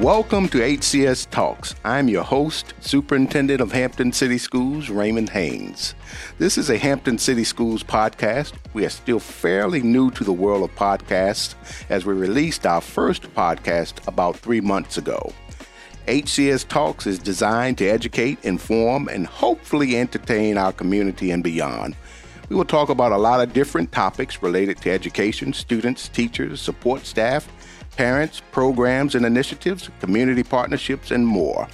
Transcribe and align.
Welcome 0.00 0.48
to 0.48 0.60
HCS 0.60 1.28
Talks. 1.28 1.74
I'm 1.84 2.08
your 2.08 2.22
host, 2.22 2.72
Superintendent 2.80 3.60
of 3.60 3.70
Hampton 3.70 4.12
City 4.12 4.38
Schools, 4.38 4.88
Raymond 4.88 5.28
Haynes. 5.28 5.94
This 6.38 6.56
is 6.56 6.70
a 6.70 6.78
Hampton 6.78 7.18
City 7.18 7.44
Schools 7.44 7.82
podcast. 7.82 8.54
We 8.72 8.86
are 8.86 8.88
still 8.88 9.20
fairly 9.20 9.82
new 9.82 10.10
to 10.12 10.24
the 10.24 10.32
world 10.32 10.62
of 10.62 10.74
podcasts 10.74 11.54
as 11.90 12.06
we 12.06 12.14
released 12.14 12.64
our 12.64 12.80
first 12.80 13.24
podcast 13.34 14.08
about 14.08 14.38
three 14.38 14.62
months 14.62 14.96
ago. 14.96 15.34
HCS 16.06 16.66
Talks 16.66 17.06
is 17.06 17.18
designed 17.18 17.76
to 17.76 17.86
educate, 17.86 18.42
inform, 18.42 19.06
and 19.06 19.26
hopefully 19.26 19.98
entertain 19.98 20.56
our 20.56 20.72
community 20.72 21.30
and 21.30 21.44
beyond. 21.44 21.94
We 22.48 22.56
will 22.56 22.64
talk 22.64 22.88
about 22.88 23.12
a 23.12 23.18
lot 23.18 23.42
of 23.42 23.52
different 23.52 23.92
topics 23.92 24.42
related 24.42 24.78
to 24.78 24.90
education, 24.90 25.52
students, 25.52 26.08
teachers, 26.08 26.62
support 26.62 27.04
staff, 27.04 27.48
parents, 28.00 28.40
programs 28.50 29.14
and 29.14 29.26
initiatives, 29.26 29.90
community 30.00 30.42
partnerships, 30.42 31.10
and 31.10 31.26
more. 31.26 31.68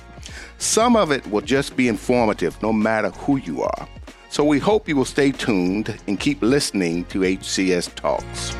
Some 0.58 0.96
of 0.96 1.12
it 1.12 1.24
will 1.30 1.40
just 1.40 1.76
be 1.76 1.86
informative 1.86 2.60
no 2.60 2.72
matter 2.72 3.10
who 3.10 3.36
you 3.36 3.62
are. 3.62 3.88
So 4.28 4.42
we 4.42 4.58
hope 4.58 4.88
you 4.88 4.96
will 4.96 5.04
stay 5.04 5.30
tuned 5.30 5.96
and 6.08 6.18
keep 6.18 6.42
listening 6.42 7.04
to 7.10 7.20
HCS 7.20 7.94
Talks. 7.94 8.56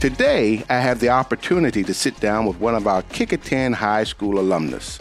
Today, 0.00 0.64
I 0.70 0.80
have 0.80 1.00
the 1.00 1.10
opportunity 1.10 1.84
to 1.84 1.92
sit 1.92 2.18
down 2.18 2.46
with 2.46 2.58
one 2.60 2.74
of 2.74 2.86
our 2.86 3.02
Kecoughtan 3.02 3.74
High 3.74 4.04
School 4.04 4.38
alumnus, 4.38 5.00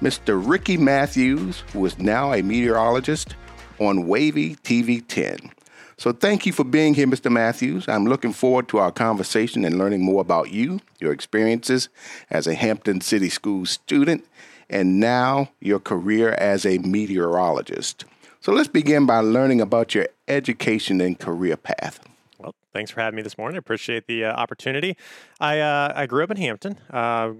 Mr. 0.00 0.42
Ricky 0.42 0.78
Matthews, 0.78 1.62
who 1.74 1.84
is 1.84 1.98
now 1.98 2.32
a 2.32 2.40
meteorologist 2.40 3.36
on 3.78 4.06
Wavy 4.08 4.56
TV 4.56 5.06
10. 5.06 5.59
So 6.00 6.12
thank 6.12 6.46
you 6.46 6.54
for 6.54 6.64
being 6.64 6.94
here, 6.94 7.06
Mr. 7.06 7.30
Matthews. 7.30 7.86
I'm 7.86 8.06
looking 8.06 8.32
forward 8.32 8.68
to 8.68 8.78
our 8.78 8.90
conversation 8.90 9.66
and 9.66 9.76
learning 9.76 10.02
more 10.02 10.22
about 10.22 10.50
you, 10.50 10.80
your 10.98 11.12
experiences 11.12 11.90
as 12.30 12.46
a 12.46 12.54
Hampton 12.54 13.02
City 13.02 13.28
School 13.28 13.66
student, 13.66 14.24
and 14.70 14.98
now 14.98 15.50
your 15.60 15.78
career 15.78 16.30
as 16.38 16.64
a 16.64 16.78
meteorologist. 16.78 18.06
So 18.40 18.50
let's 18.50 18.66
begin 18.66 19.04
by 19.04 19.18
learning 19.18 19.60
about 19.60 19.94
your 19.94 20.06
education 20.26 21.02
and 21.02 21.18
career 21.18 21.58
path. 21.58 22.00
Well, 22.38 22.54
thanks 22.72 22.90
for 22.90 23.02
having 23.02 23.16
me 23.16 23.22
this 23.22 23.36
morning. 23.36 23.56
I 23.56 23.58
appreciate 23.58 24.06
the 24.06 24.24
uh, 24.24 24.32
opportunity. 24.32 24.96
I 25.38 25.58
uh, 25.58 25.92
I 25.94 26.06
grew 26.06 26.24
up 26.24 26.30
in 26.30 26.38
Hampton. 26.38 26.78
Uh, 26.88 27.32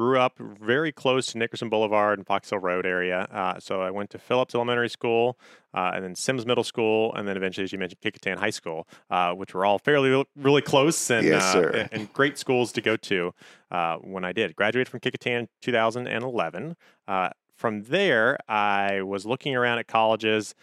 grew 0.00 0.18
up 0.18 0.38
very 0.38 0.90
close 0.90 1.26
to 1.26 1.36
Nickerson 1.36 1.68
Boulevard 1.68 2.18
and 2.18 2.26
Fox 2.26 2.48
Hill 2.48 2.58
Road 2.58 2.86
area. 2.86 3.28
Uh, 3.30 3.60
so 3.60 3.82
I 3.82 3.90
went 3.90 4.08
to 4.10 4.18
Phillips 4.18 4.54
Elementary 4.54 4.88
School, 4.88 5.38
uh, 5.74 5.92
and 5.94 6.02
then 6.02 6.14
Sims 6.14 6.46
Middle 6.46 6.64
School, 6.64 7.12
and 7.16 7.28
then 7.28 7.36
eventually, 7.36 7.64
as 7.64 7.72
you 7.72 7.78
mentioned, 7.78 8.00
Kecoughtan 8.00 8.38
High 8.38 8.48
School, 8.48 8.88
uh, 9.10 9.34
which 9.34 9.52
were 9.52 9.66
all 9.66 9.78
fairly 9.78 10.24
really 10.34 10.62
close 10.62 11.10
and 11.10 11.26
yes, 11.26 11.54
uh, 11.54 11.86
and 11.92 12.10
great 12.14 12.38
schools 12.38 12.72
to 12.72 12.80
go 12.80 12.96
to. 12.96 13.34
Uh, 13.70 13.96
when 13.96 14.24
I 14.24 14.32
did 14.32 14.56
graduated 14.56 14.88
from 14.88 15.00
Kecoughtan 15.00 15.48
2011. 15.60 16.76
Uh, 17.06 17.28
from 17.54 17.82
there, 17.82 18.38
I 18.48 19.02
was 19.02 19.26
looking 19.26 19.54
around 19.54 19.80
at 19.80 19.86
colleges, 19.86 20.54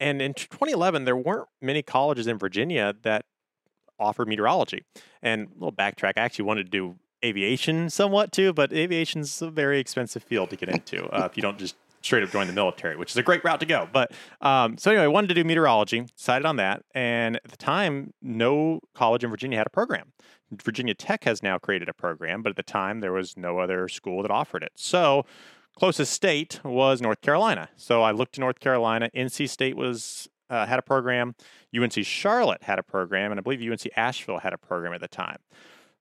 and 0.00 0.22
in 0.22 0.32
2011, 0.32 1.04
there 1.04 1.18
weren't 1.18 1.48
many 1.60 1.82
colleges 1.82 2.26
in 2.26 2.38
Virginia 2.38 2.94
that 3.02 3.26
offered 3.98 4.26
meteorology. 4.26 4.84
And 5.20 5.48
a 5.48 5.52
little 5.52 5.72
backtrack, 5.72 6.14
I 6.16 6.20
actually 6.20 6.46
wanted 6.46 6.64
to 6.64 6.70
do 6.70 6.96
aviation 7.26 7.90
somewhat 7.90 8.32
too, 8.32 8.52
but 8.52 8.72
aviation's 8.72 9.42
a 9.42 9.50
very 9.50 9.78
expensive 9.78 10.22
field 10.22 10.50
to 10.50 10.56
get 10.56 10.68
into 10.68 11.06
uh, 11.06 11.26
if 11.30 11.36
you 11.36 11.42
don't 11.42 11.58
just 11.58 11.76
straight 12.02 12.22
up 12.22 12.30
join 12.30 12.46
the 12.46 12.52
military, 12.52 12.96
which 12.96 13.10
is 13.10 13.16
a 13.16 13.22
great 13.22 13.44
route 13.44 13.60
to 13.60 13.66
go. 13.66 13.88
But 13.92 14.12
um, 14.40 14.78
so 14.78 14.90
anyway, 14.90 15.04
I 15.04 15.08
wanted 15.08 15.28
to 15.28 15.34
do 15.34 15.44
meteorology, 15.44 16.06
decided 16.16 16.46
on 16.46 16.56
that, 16.56 16.84
and 16.94 17.36
at 17.36 17.50
the 17.50 17.56
time, 17.56 18.14
no 18.22 18.80
college 18.94 19.24
in 19.24 19.30
Virginia 19.30 19.58
had 19.58 19.66
a 19.66 19.70
program. 19.70 20.12
Virginia 20.52 20.94
Tech 20.94 21.24
has 21.24 21.42
now 21.42 21.58
created 21.58 21.88
a 21.88 21.92
program, 21.92 22.42
but 22.42 22.50
at 22.50 22.56
the 22.56 22.62
time, 22.62 23.00
there 23.00 23.12
was 23.12 23.36
no 23.36 23.58
other 23.58 23.88
school 23.88 24.22
that 24.22 24.30
offered 24.30 24.62
it. 24.62 24.72
So 24.76 25.26
closest 25.76 26.12
state 26.12 26.60
was 26.64 27.02
North 27.02 27.20
Carolina. 27.20 27.68
So 27.76 28.02
I 28.02 28.12
looked 28.12 28.36
to 28.36 28.40
North 28.40 28.60
Carolina. 28.60 29.10
NC 29.14 29.48
State 29.48 29.76
was 29.76 30.28
uh, 30.48 30.64
had 30.66 30.78
a 30.78 30.82
program. 30.82 31.34
UNC 31.76 32.04
Charlotte 32.04 32.62
had 32.62 32.78
a 32.78 32.82
program, 32.84 33.32
and 33.32 33.40
I 33.40 33.42
believe 33.42 33.60
UNC 33.60 33.90
Asheville 33.96 34.38
had 34.38 34.52
a 34.52 34.58
program 34.58 34.94
at 34.94 35.00
the 35.00 35.08
time 35.08 35.38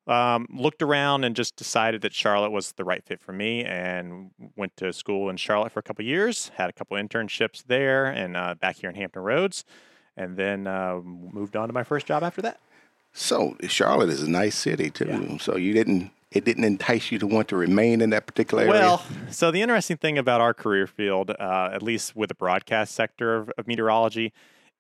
um, 0.07 0.47
looked 0.53 0.81
around 0.81 1.23
and 1.23 1.35
just 1.35 1.55
decided 1.55 2.01
that 2.01 2.13
Charlotte 2.13 2.51
was 2.51 2.73
the 2.73 2.83
right 2.83 3.03
fit 3.03 3.19
for 3.19 3.33
me 3.33 3.63
and 3.63 4.31
went 4.55 4.75
to 4.77 4.93
school 4.93 5.29
in 5.29 5.38
Charlotte 5.38 5.71
for 5.71 5.79
a 5.79 5.83
couple 5.83 6.05
years, 6.05 6.51
had 6.55 6.69
a 6.69 6.73
couple 6.73 6.97
internships 6.97 7.63
there 7.66 8.05
and 8.05 8.38
uh, 8.38 8.55
back 8.55 8.77
here 8.77 8.89
in 8.89 8.95
Hampton 8.95 9.23
Roads, 9.23 9.66
and 10.16 10.38
then 10.38 10.67
uh, 10.67 10.99
moved 11.03 11.55
on 11.55 11.67
to 11.67 11.73
my 11.73 11.83
first 11.83 12.05
job 12.05 12.23
after 12.23 12.41
that. 12.43 12.59
So 13.13 13.55
Charlotte 13.67 14.09
is 14.09 14.21
a 14.21 14.29
nice 14.29 14.55
city 14.55 14.89
too. 14.89 15.05
Yeah. 15.07 15.38
So 15.38 15.55
you 15.55 15.73
didn't 15.73 16.11
it 16.31 16.43
didn't 16.43 16.66
entice 16.66 17.11
you 17.11 17.19
to 17.19 17.27
want 17.27 17.47
to 17.47 17.55
remain 17.55 18.01
in 18.01 18.09
that 18.09 18.25
particular 18.25 18.63
area? 18.63 18.73
Well, 18.73 19.05
so 19.31 19.51
the 19.51 19.61
interesting 19.61 19.95
thing 19.95 20.17
about 20.17 20.41
our 20.41 20.53
career 20.53 20.85
field, 20.85 21.29
uh, 21.29 21.69
at 21.72 21.81
least 21.81 22.13
with 22.13 22.27
the 22.27 22.35
broadcast 22.35 22.93
sector 22.93 23.35
of, 23.35 23.51
of 23.57 23.67
meteorology, 23.67 24.33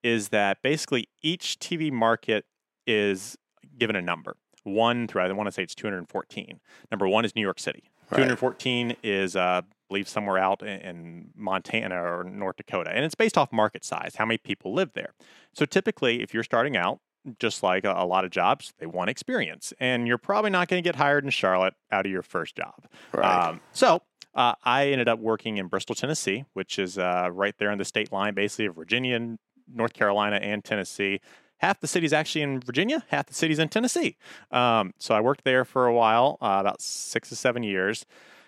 is 0.03 0.29
that 0.29 0.61
basically 0.61 1.07
each 1.21 1.57
TV 1.59 1.91
market 1.91 2.45
is 2.85 3.37
given 3.77 3.95
a 3.95 4.01
number 4.01 4.35
one 4.65 5.07
through 5.07 5.21
I 5.21 5.31
want 5.31 5.47
to 5.47 5.51
say 5.51 5.63
it's 5.63 5.75
214. 5.75 6.59
Number 6.91 7.07
one 7.07 7.23
is 7.23 7.35
New 7.35 7.41
York 7.41 7.59
City. 7.59 7.83
Right. 8.11 8.17
214 8.17 8.97
is, 9.03 9.35
uh, 9.35 9.39
I 9.39 9.61
believe, 9.87 10.07
somewhere 10.07 10.37
out 10.37 10.61
in 10.61 11.29
Montana 11.35 11.95
or 11.95 12.23
North 12.23 12.57
Dakota, 12.57 12.91
and 12.91 13.03
it's 13.05 13.15
based 13.15 13.37
off 13.37 13.51
market 13.51 13.83
size, 13.83 14.15
how 14.17 14.25
many 14.25 14.37
people 14.37 14.73
live 14.73 14.91
there. 14.93 15.13
So 15.53 15.65
typically, 15.65 16.21
if 16.21 16.33
you're 16.33 16.43
starting 16.43 16.77
out, 16.77 16.99
just 17.39 17.63
like 17.63 17.83
a, 17.85 17.91
a 17.91 18.05
lot 18.05 18.23
of 18.23 18.31
jobs, 18.31 18.73
they 18.79 18.85
want 18.85 19.09
experience, 19.09 19.73
and 19.79 20.07
you're 20.07 20.19
probably 20.19 20.51
not 20.51 20.67
going 20.67 20.83
to 20.83 20.87
get 20.87 20.95
hired 20.95 21.23
in 21.23 21.31
Charlotte 21.31 21.73
out 21.91 22.05
of 22.05 22.11
your 22.11 22.21
first 22.21 22.55
job. 22.55 22.87
Right. 23.13 23.47
Um, 23.47 23.61
so 23.71 24.01
uh, 24.35 24.53
I 24.63 24.87
ended 24.87 25.07
up 25.07 25.19
working 25.19 25.57
in 25.57 25.67
Bristol, 25.67 25.95
Tennessee, 25.95 26.45
which 26.53 26.77
is 26.77 26.97
uh, 26.97 27.29
right 27.31 27.55
there 27.57 27.71
on 27.71 27.77
the 27.77 27.85
state 27.85 28.11
line, 28.11 28.35
basically 28.35 28.67
of 28.67 28.75
Virginia, 28.75 29.37
North 29.73 29.93
Carolina, 29.93 30.35
and 30.37 30.63
Tennessee 30.63 31.21
half 31.57 31.79
the 31.79 31.87
city's 31.87 32.13
actually 32.13 32.41
in 32.41 32.59
Virginia, 32.59 33.03
half 33.09 33.27
the 33.27 33.33
city's 33.33 33.59
in 33.59 33.69
Tennessee. 33.69 34.17
Um, 34.51 34.93
so 34.99 35.15
I 35.15 35.21
worked 35.21 35.43
there 35.43 35.65
for 35.65 35.87
a 35.87 35.93
while, 35.93 36.37
uh, 36.41 36.57
about 36.59 36.81
six 36.81 37.29
to 37.29 37.35
seven 37.35 37.63
years. 37.63 38.05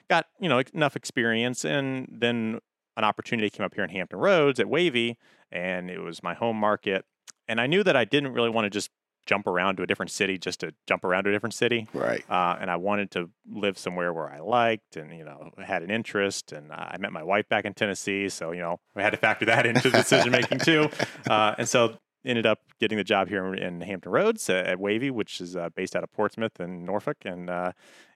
Got 0.09 0.27
you 0.39 0.47
know 0.49 0.61
enough 0.73 0.95
experience, 0.95 1.65
and 1.65 2.07
then 2.09 2.59
an 2.95 3.03
opportunity 3.03 3.49
came 3.49 3.65
up 3.65 3.73
here 3.73 3.83
in 3.83 3.89
Hampton 3.89 4.19
Roads 4.19 4.59
at 4.59 4.69
Wavy, 4.69 5.17
and 5.51 5.89
it 5.89 5.99
was 5.99 6.23
my 6.23 6.33
home 6.33 6.57
market. 6.57 7.05
And 7.47 7.61
I 7.61 7.67
knew 7.67 7.83
that 7.83 7.95
I 7.95 8.05
didn't 8.05 8.33
really 8.33 8.49
want 8.49 8.65
to 8.65 8.69
just 8.69 8.89
jump 9.27 9.45
around 9.45 9.75
to 9.75 9.83
a 9.83 9.87
different 9.87 10.09
city 10.09 10.37
just 10.37 10.61
to 10.61 10.73
jump 10.87 11.03
around 11.03 11.25
to 11.25 11.29
a 11.29 11.33
different 11.33 11.53
city. 11.53 11.87
Right. 11.93 12.23
Uh, 12.29 12.55
and 12.59 12.71
I 12.71 12.77
wanted 12.77 13.11
to 13.11 13.29
live 13.47 13.77
somewhere 13.77 14.11
where 14.13 14.29
I 14.29 14.39
liked 14.39 14.95
and, 14.95 15.15
you 15.15 15.23
know, 15.23 15.51
had 15.63 15.83
an 15.83 15.91
interest. 15.91 16.53
And 16.53 16.71
I 16.71 16.95
met 16.97 17.11
my 17.11 17.23
wife 17.23 17.47
back 17.49 17.65
in 17.65 17.73
Tennessee. 17.73 18.29
So, 18.29 18.51
you 18.51 18.61
know, 18.61 18.79
I 18.95 19.01
had 19.01 19.11
to 19.11 19.17
factor 19.17 19.45
that 19.45 19.65
into 19.65 19.89
the 19.89 19.97
decision 19.97 20.31
making 20.31 20.59
too. 20.59 20.89
Uh, 21.27 21.53
and 21.57 21.67
so 21.67 21.97
ended 22.27 22.45
up 22.45 22.59
getting 22.79 22.97
the 22.97 23.03
job 23.03 23.29
here 23.29 23.53
in 23.53 23.81
Hampton 23.81 24.11
Roads 24.11 24.49
at 24.49 24.79
Wavy, 24.79 25.09
which 25.09 25.41
is 25.41 25.55
uh, 25.55 25.69
based 25.69 25.95
out 25.95 26.03
of 26.03 26.11
Portsmouth 26.11 26.59
and 26.59 26.85
Norfolk, 26.85 27.17
and 27.25 27.49
uh, 27.49 27.71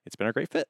it's 0.06 0.16
been 0.16 0.28
a 0.28 0.34
great 0.34 0.50
fit. 0.50 0.68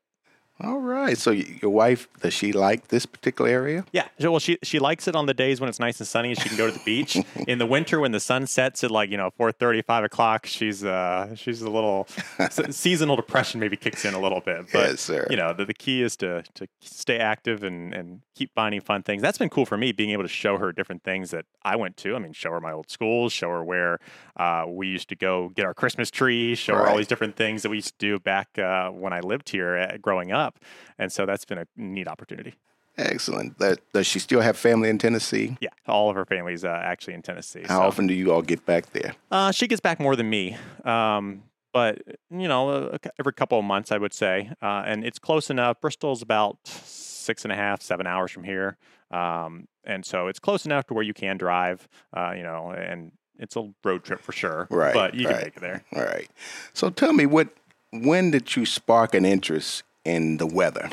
All 0.64 0.80
right. 0.80 1.18
So 1.18 1.32
your 1.32 1.72
wife 1.72 2.08
does 2.22 2.34
she 2.34 2.52
like 2.52 2.90
this 2.90 3.06
particular 3.06 3.50
area? 3.50 3.86
Yeah. 3.92 4.08
Well, 4.20 4.40
she 4.40 4.58
she 4.64 4.80
likes 4.80 5.08
it 5.08 5.16
on 5.16 5.26
the 5.26 5.34
days 5.34 5.60
when 5.60 5.70
it's 5.70 5.80
nice 5.80 6.00
and 6.00 6.08
sunny 6.08 6.30
and 6.30 6.40
she 6.40 6.50
can 6.50 6.58
go 6.58 6.68
to 6.68 6.74
the 6.74 6.84
beach. 6.86 7.18
In 7.48 7.58
the 7.58 7.66
winter, 7.66 8.00
when 8.00 8.12
the 8.12 8.20
sun 8.20 8.46
sets 8.48 8.84
at 8.84 8.92
like 8.92 9.10
you 9.10 9.18
know 9.18 9.32
four 9.32 9.52
thirty, 9.52 9.82
five 9.82 10.04
o'clock, 10.04 10.46
she's 10.46 10.84
uh 10.84 11.36
she's 11.36 11.62
a 11.62 11.70
little 11.70 12.08
seasonal 12.70 13.16
depression 13.16 13.60
maybe 13.60 13.76
kicks 13.76 14.06
in 14.06 14.14
a 14.14 14.20
little 14.20 14.42
bit. 14.42 14.68
But 14.72 14.92
yes, 14.92 15.02
sir. 15.02 15.28
you 15.30 15.38
know 15.38 15.54
the, 15.54 15.66
the 15.66 15.74
key 15.74 16.02
is 16.02 16.16
to 16.18 16.44
to 16.56 16.68
stay 16.82 17.18
active 17.18 17.64
and 17.64 17.94
and 17.94 18.22
keep 18.36 18.54
finding 18.54 18.82
fun 18.82 19.04
things. 19.04 19.22
That's 19.22 19.38
been 19.38 19.50
cool 19.50 19.66
for 19.66 19.78
me 19.78 19.92
being 19.92 20.12
able 20.12 20.24
to 20.24 20.30
show 20.30 20.58
her 20.58 20.72
different 20.72 21.04
things 21.04 21.32
that 21.32 21.46
I 21.64 21.76
went 21.76 21.98
to. 21.98 22.16
I 22.16 22.20
mean, 22.20 22.34
show 22.34 22.52
her 22.52 22.60
my 22.60 22.72
old 22.72 22.90
schools, 22.90 23.34
show 23.34 23.50
her 23.50 23.64
where 23.64 24.00
uh, 24.38 24.66
we 24.68 24.88
used 24.88 25.10
to 25.10 25.16
go 25.16 25.50
get 25.50 25.66
our 25.66 25.74
Christmas 25.74 26.10
tree, 26.10 26.56
show 26.56 26.74
right. 26.74 26.82
her 26.82 26.90
all 26.90 26.98
these 26.98 27.08
different 27.08 27.36
things 27.36 27.62
that 27.64 27.70
we 27.70 27.78
used 27.78 28.00
to 28.00 28.06
do 28.06 28.20
back 28.20 28.58
uh, 28.58 28.90
when 28.90 29.14
I 29.14 29.20
lived 29.20 29.50
here 29.50 29.78
uh, 29.78 29.98
growing 29.98 30.32
up. 30.32 30.51
And 30.98 31.12
so 31.12 31.26
that's 31.26 31.46
been 31.46 31.58
a 31.58 31.68
neat 31.76 32.08
opportunity. 32.08 32.56
Excellent. 32.98 33.58
That, 33.60 33.80
does 33.94 34.06
she 34.06 34.20
still 34.20 34.42
have 34.42 34.58
family 34.58 34.90
in 34.90 34.98
Tennessee? 34.98 35.58
Yeah, 35.62 35.70
all 35.88 36.10
of 36.10 36.16
her 36.16 36.26
family's 36.26 36.66
uh, 36.66 36.82
actually 36.84 37.14
in 37.14 37.22
Tennessee. 37.22 37.62
How 37.66 37.80
so. 37.80 37.84
often 37.84 38.08
do 38.08 38.14
you 38.14 38.34
all 38.34 38.42
get 38.42 38.66
back 38.66 38.92
there? 38.92 39.16
Uh, 39.32 39.52
she 39.52 39.68
gets 39.68 39.80
back 39.80 40.00
more 40.00 40.16
than 40.16 40.30
me. 40.30 40.58
Um, 40.84 41.44
but, 41.74 42.02
you 42.30 42.50
know, 42.50 42.98
every 43.18 43.32
couple 43.32 43.58
of 43.58 43.64
months, 43.64 43.94
I 43.94 43.98
would 43.98 44.14
say. 44.14 44.52
Uh, 44.62 44.84
and 44.86 45.06
it's 45.06 45.20
close 45.20 45.50
enough. 45.50 45.80
Bristol's 45.80 46.22
about 46.22 46.58
six 46.68 47.46
and 47.46 47.52
a 47.52 47.56
half, 47.56 47.82
seven 47.82 48.06
hours 48.06 48.30
from 48.30 48.44
here. 48.44 48.78
Um, 49.10 49.68
and 49.86 50.06
so 50.06 50.28
it's 50.28 50.40
close 50.40 50.66
enough 50.66 50.86
to 50.88 50.94
where 50.94 51.04
you 51.04 51.14
can 51.14 51.38
drive, 51.38 51.88
uh, 52.16 52.34
you 52.36 52.44
know, 52.44 52.72
and 52.72 53.14
it's 53.40 53.56
a 53.56 53.74
road 53.86 54.04
trip 54.04 54.20
for 54.22 54.34
sure. 54.34 54.68
Right. 54.70 54.94
But 54.94 55.14
you 55.14 55.28
right, 55.28 55.36
can 55.36 55.44
make 55.44 55.58
it 55.58 55.62
there. 55.62 55.84
All 55.96 56.04
right. 56.04 56.30
So 56.74 56.90
tell 56.90 57.14
me, 57.14 57.26
what, 57.26 57.50
when 57.92 58.32
did 58.32 58.56
you 58.56 58.66
spark 58.66 59.14
an 59.14 59.26
interest 59.26 59.84
in 60.06 60.38
the 60.38 60.48
weather? 60.48 60.90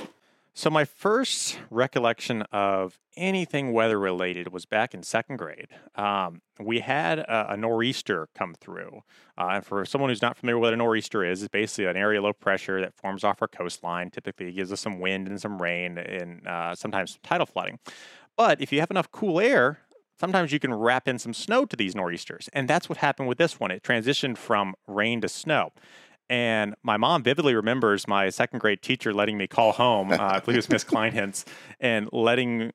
So 0.58 0.70
my 0.70 0.84
first 0.84 1.56
recollection 1.70 2.42
of 2.50 2.98
anything 3.16 3.72
weather 3.72 3.96
related 3.96 4.52
was 4.52 4.66
back 4.66 4.92
in 4.92 5.04
second 5.04 5.36
grade. 5.36 5.68
Um, 5.94 6.42
we 6.58 6.80
had 6.80 7.20
a, 7.20 7.52
a, 7.52 7.56
nor'easter 7.56 8.28
come 8.34 8.54
through. 8.54 9.02
Uh, 9.38 9.50
and 9.52 9.64
for 9.64 9.84
someone 9.84 10.10
who's 10.10 10.20
not 10.20 10.36
familiar 10.36 10.58
with 10.58 10.66
what 10.66 10.74
a 10.74 10.76
nor'easter 10.76 11.24
is, 11.24 11.44
it's 11.44 11.48
basically 11.48 11.84
an 11.84 11.96
area 11.96 12.20
low 12.20 12.32
pressure 12.32 12.80
that 12.80 12.92
forms 12.92 13.22
off 13.22 13.40
our 13.40 13.46
coastline. 13.46 14.10
Typically, 14.10 14.48
it 14.48 14.56
gives 14.56 14.72
us 14.72 14.80
some 14.80 14.98
wind 14.98 15.28
and 15.28 15.40
some 15.40 15.62
rain 15.62 15.96
and 15.96 16.44
uh, 16.44 16.74
sometimes 16.74 17.20
tidal 17.22 17.46
flooding. 17.46 17.78
But 18.36 18.60
if 18.60 18.72
you 18.72 18.80
have 18.80 18.90
enough 18.90 19.12
cool 19.12 19.38
air, 19.38 19.78
sometimes 20.18 20.50
you 20.50 20.58
can 20.58 20.74
wrap 20.74 21.06
in 21.06 21.20
some 21.20 21.34
snow 21.34 21.66
to 21.66 21.76
these 21.76 21.94
nor'easters. 21.94 22.48
And 22.52 22.66
that's 22.66 22.88
what 22.88 22.98
happened 22.98 23.28
with 23.28 23.38
this 23.38 23.60
one. 23.60 23.70
It 23.70 23.84
transitioned 23.84 24.36
from 24.38 24.74
rain 24.88 25.20
to 25.20 25.28
snow. 25.28 25.70
And 26.30 26.74
my 26.82 26.96
mom 26.96 27.22
vividly 27.22 27.54
remembers 27.54 28.06
my 28.06 28.28
second 28.30 28.58
grade 28.58 28.82
teacher 28.82 29.14
letting 29.14 29.38
me 29.38 29.46
call 29.46 29.72
home. 29.72 30.12
Uh, 30.12 30.16
I 30.20 30.40
believe 30.40 30.56
it 30.56 30.56
was 30.56 30.68
Miss 30.68 30.84
Kleinhens, 30.92 31.44
and 31.80 32.08
letting 32.12 32.72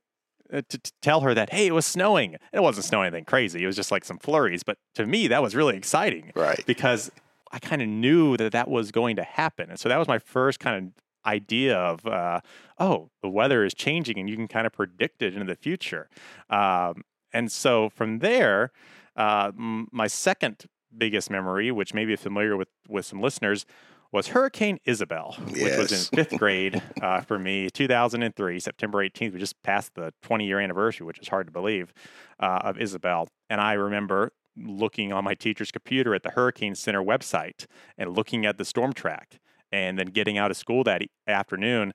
uh, 0.52 0.62
to, 0.70 0.78
to, 0.78 0.92
tell 1.02 1.22
her 1.22 1.34
that 1.34 1.52
hey, 1.52 1.68
it 1.68 1.74
was 1.74 1.86
snowing. 1.86 2.38
It 2.52 2.62
wasn't 2.62 2.86
snowing 2.86 3.08
anything 3.08 3.26
crazy. 3.26 3.64
It 3.64 3.68
was 3.68 3.76
just 3.76 3.92
like 3.92 4.06
some 4.06 4.18
flurries. 4.18 4.64
But 4.64 4.78
to 4.96 5.06
me, 5.06 5.28
that 5.28 5.42
was 5.42 5.56
really 5.56 5.78
exciting, 5.78 6.32
right? 6.36 6.64
Because 6.66 7.12
I 7.52 7.60
kind 7.60 7.82
of 7.82 7.88
knew 7.88 8.38
that 8.38 8.52
that 8.54 8.70
was 8.70 8.92
going 8.92 9.16
to 9.18 9.24
happen, 9.24 9.70
and 9.70 9.80
so 9.80 9.88
that 9.90 9.98
was 9.98 10.08
my 10.08 10.20
first 10.20 10.60
kind 10.60 10.88
of 10.88 11.04
idea 11.26 11.78
of 11.78 12.06
uh, 12.06 12.42
oh, 12.80 13.10
the 13.22 13.30
weather 13.30 13.64
is 13.64 13.74
changing, 13.74 14.18
and 14.18 14.30
you 14.30 14.36
can 14.36 14.48
kind 14.48 14.66
of 14.66 14.74
predict 14.74 15.22
it 15.22 15.34
into 15.34 15.46
the 15.46 15.56
future. 15.56 16.10
Um, 16.50 17.04
and 17.32 17.52
so 17.52 17.90
from 17.90 18.20
there, 18.20 18.72
uh, 19.16 19.52
my 19.56 20.08
second 20.08 20.66
biggest 20.98 21.30
memory, 21.30 21.72
which 21.72 21.94
may 21.94 22.06
be 22.06 22.16
familiar 22.16 22.58
with 22.58 22.70
with 22.88 23.06
some 23.06 23.22
listeners, 23.22 23.66
was 24.12 24.28
Hurricane 24.28 24.78
Isabel, 24.86 25.36
yes. 25.48 25.64
which 25.64 25.78
was 25.78 25.92
in 25.92 26.16
fifth 26.16 26.38
grade 26.38 26.82
uh, 27.02 27.22
for 27.22 27.40
me, 27.40 27.70
2003, 27.70 28.60
September 28.60 29.00
18th. 29.00 29.34
We 29.34 29.40
just 29.40 29.62
passed 29.64 29.96
the 29.96 30.14
20 30.22 30.46
year 30.46 30.60
anniversary, 30.60 31.06
which 31.06 31.20
is 31.20 31.28
hard 31.28 31.48
to 31.48 31.52
believe, 31.52 31.94
uh, 32.40 32.60
of 32.64 32.78
Isabel. 32.78 33.28
And 33.50 33.60
I 33.60 33.74
remember 33.74 34.32
looking 34.56 35.12
on 35.12 35.24
my 35.24 35.34
teacher's 35.34 35.72
computer 35.72 36.14
at 36.14 36.22
the 36.22 36.30
Hurricane 36.30 36.76
Center 36.76 37.02
website 37.02 37.66
and 37.98 38.16
looking 38.16 38.46
at 38.46 38.60
the 38.60 38.66
storm 38.66 38.94
track, 38.94 39.40
and 39.72 39.98
then 39.98 40.08
getting 40.08 40.38
out 40.38 40.52
of 40.52 40.58
school 40.58 40.84
that 40.84 41.02
afternoon 41.28 41.94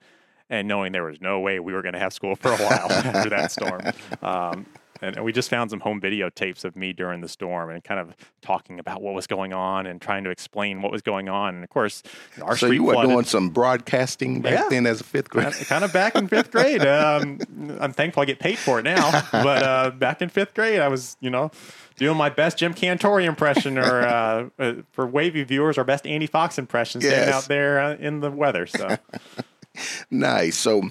and 0.50 0.66
knowing 0.66 0.92
there 0.92 1.04
was 1.04 1.20
no 1.20 1.38
way 1.38 1.60
we 1.60 1.72
were 1.72 1.82
going 1.82 1.92
to 1.92 2.00
have 2.00 2.12
school 2.12 2.34
for 2.34 2.50
a 2.50 2.56
while 2.56 2.90
after 2.90 3.30
that 3.30 3.52
storm. 3.52 3.80
Um, 4.22 4.66
and 5.00 5.24
we 5.24 5.32
just 5.32 5.50
found 5.50 5.70
some 5.70 5.80
home 5.80 6.00
videotapes 6.00 6.64
of 6.64 6.76
me 6.76 6.92
during 6.92 7.20
the 7.20 7.28
storm 7.28 7.70
and 7.70 7.82
kind 7.82 8.00
of 8.00 8.14
talking 8.42 8.78
about 8.78 9.02
what 9.02 9.14
was 9.14 9.26
going 9.26 9.52
on 9.52 9.86
and 9.86 10.00
trying 10.00 10.24
to 10.24 10.30
explain 10.30 10.82
what 10.82 10.92
was 10.92 11.02
going 11.02 11.28
on. 11.28 11.56
And 11.56 11.64
of 11.64 11.70
course, 11.70 12.02
our 12.42 12.56
so 12.56 12.70
you 12.70 12.82
were 12.82 12.94
flooded. 12.94 13.10
doing 13.10 13.24
some 13.24 13.50
broadcasting 13.50 14.40
back 14.40 14.52
yeah. 14.52 14.68
then 14.68 14.86
as 14.86 15.00
a 15.00 15.04
fifth 15.04 15.30
grade, 15.30 15.52
kind 15.52 15.84
of 15.84 15.92
back 15.92 16.14
in 16.14 16.28
fifth 16.28 16.50
grade. 16.50 16.82
Um, 16.98 17.38
I'm 17.80 17.92
thankful 17.92 18.22
I 18.22 18.26
get 18.26 18.38
paid 18.38 18.58
for 18.58 18.80
it 18.80 18.82
now, 18.82 19.22
but 19.30 19.62
uh, 19.62 19.90
back 19.90 20.20
in 20.20 20.28
fifth 20.28 20.54
grade, 20.54 20.80
I 20.80 20.88
was 20.88 21.16
you 21.20 21.30
know 21.30 21.50
doing 21.98 22.16
my 22.16 22.30
best 22.30 22.58
Jim 22.58 22.72
Cantore 22.72 23.24
impression, 23.24 23.78
or 23.78 24.00
uh, 24.06 24.48
uh, 24.58 24.72
for 24.92 25.06
wavy 25.06 25.44
viewers, 25.44 25.76
our 25.76 25.84
best 25.84 26.06
Andy 26.06 26.26
Fox 26.26 26.58
impression, 26.58 27.00
yes. 27.00 27.10
standing 27.10 27.34
out 27.34 27.44
there 27.44 27.80
uh, 27.80 27.94
in 27.96 28.20
the 28.20 28.30
weather. 28.30 28.66
So 28.66 28.96
nice. 30.10 30.56
So 30.56 30.90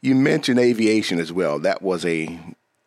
you 0.00 0.14
mentioned 0.14 0.58
aviation 0.58 1.18
as 1.18 1.32
well. 1.32 1.58
That 1.58 1.82
was 1.82 2.04
a 2.04 2.38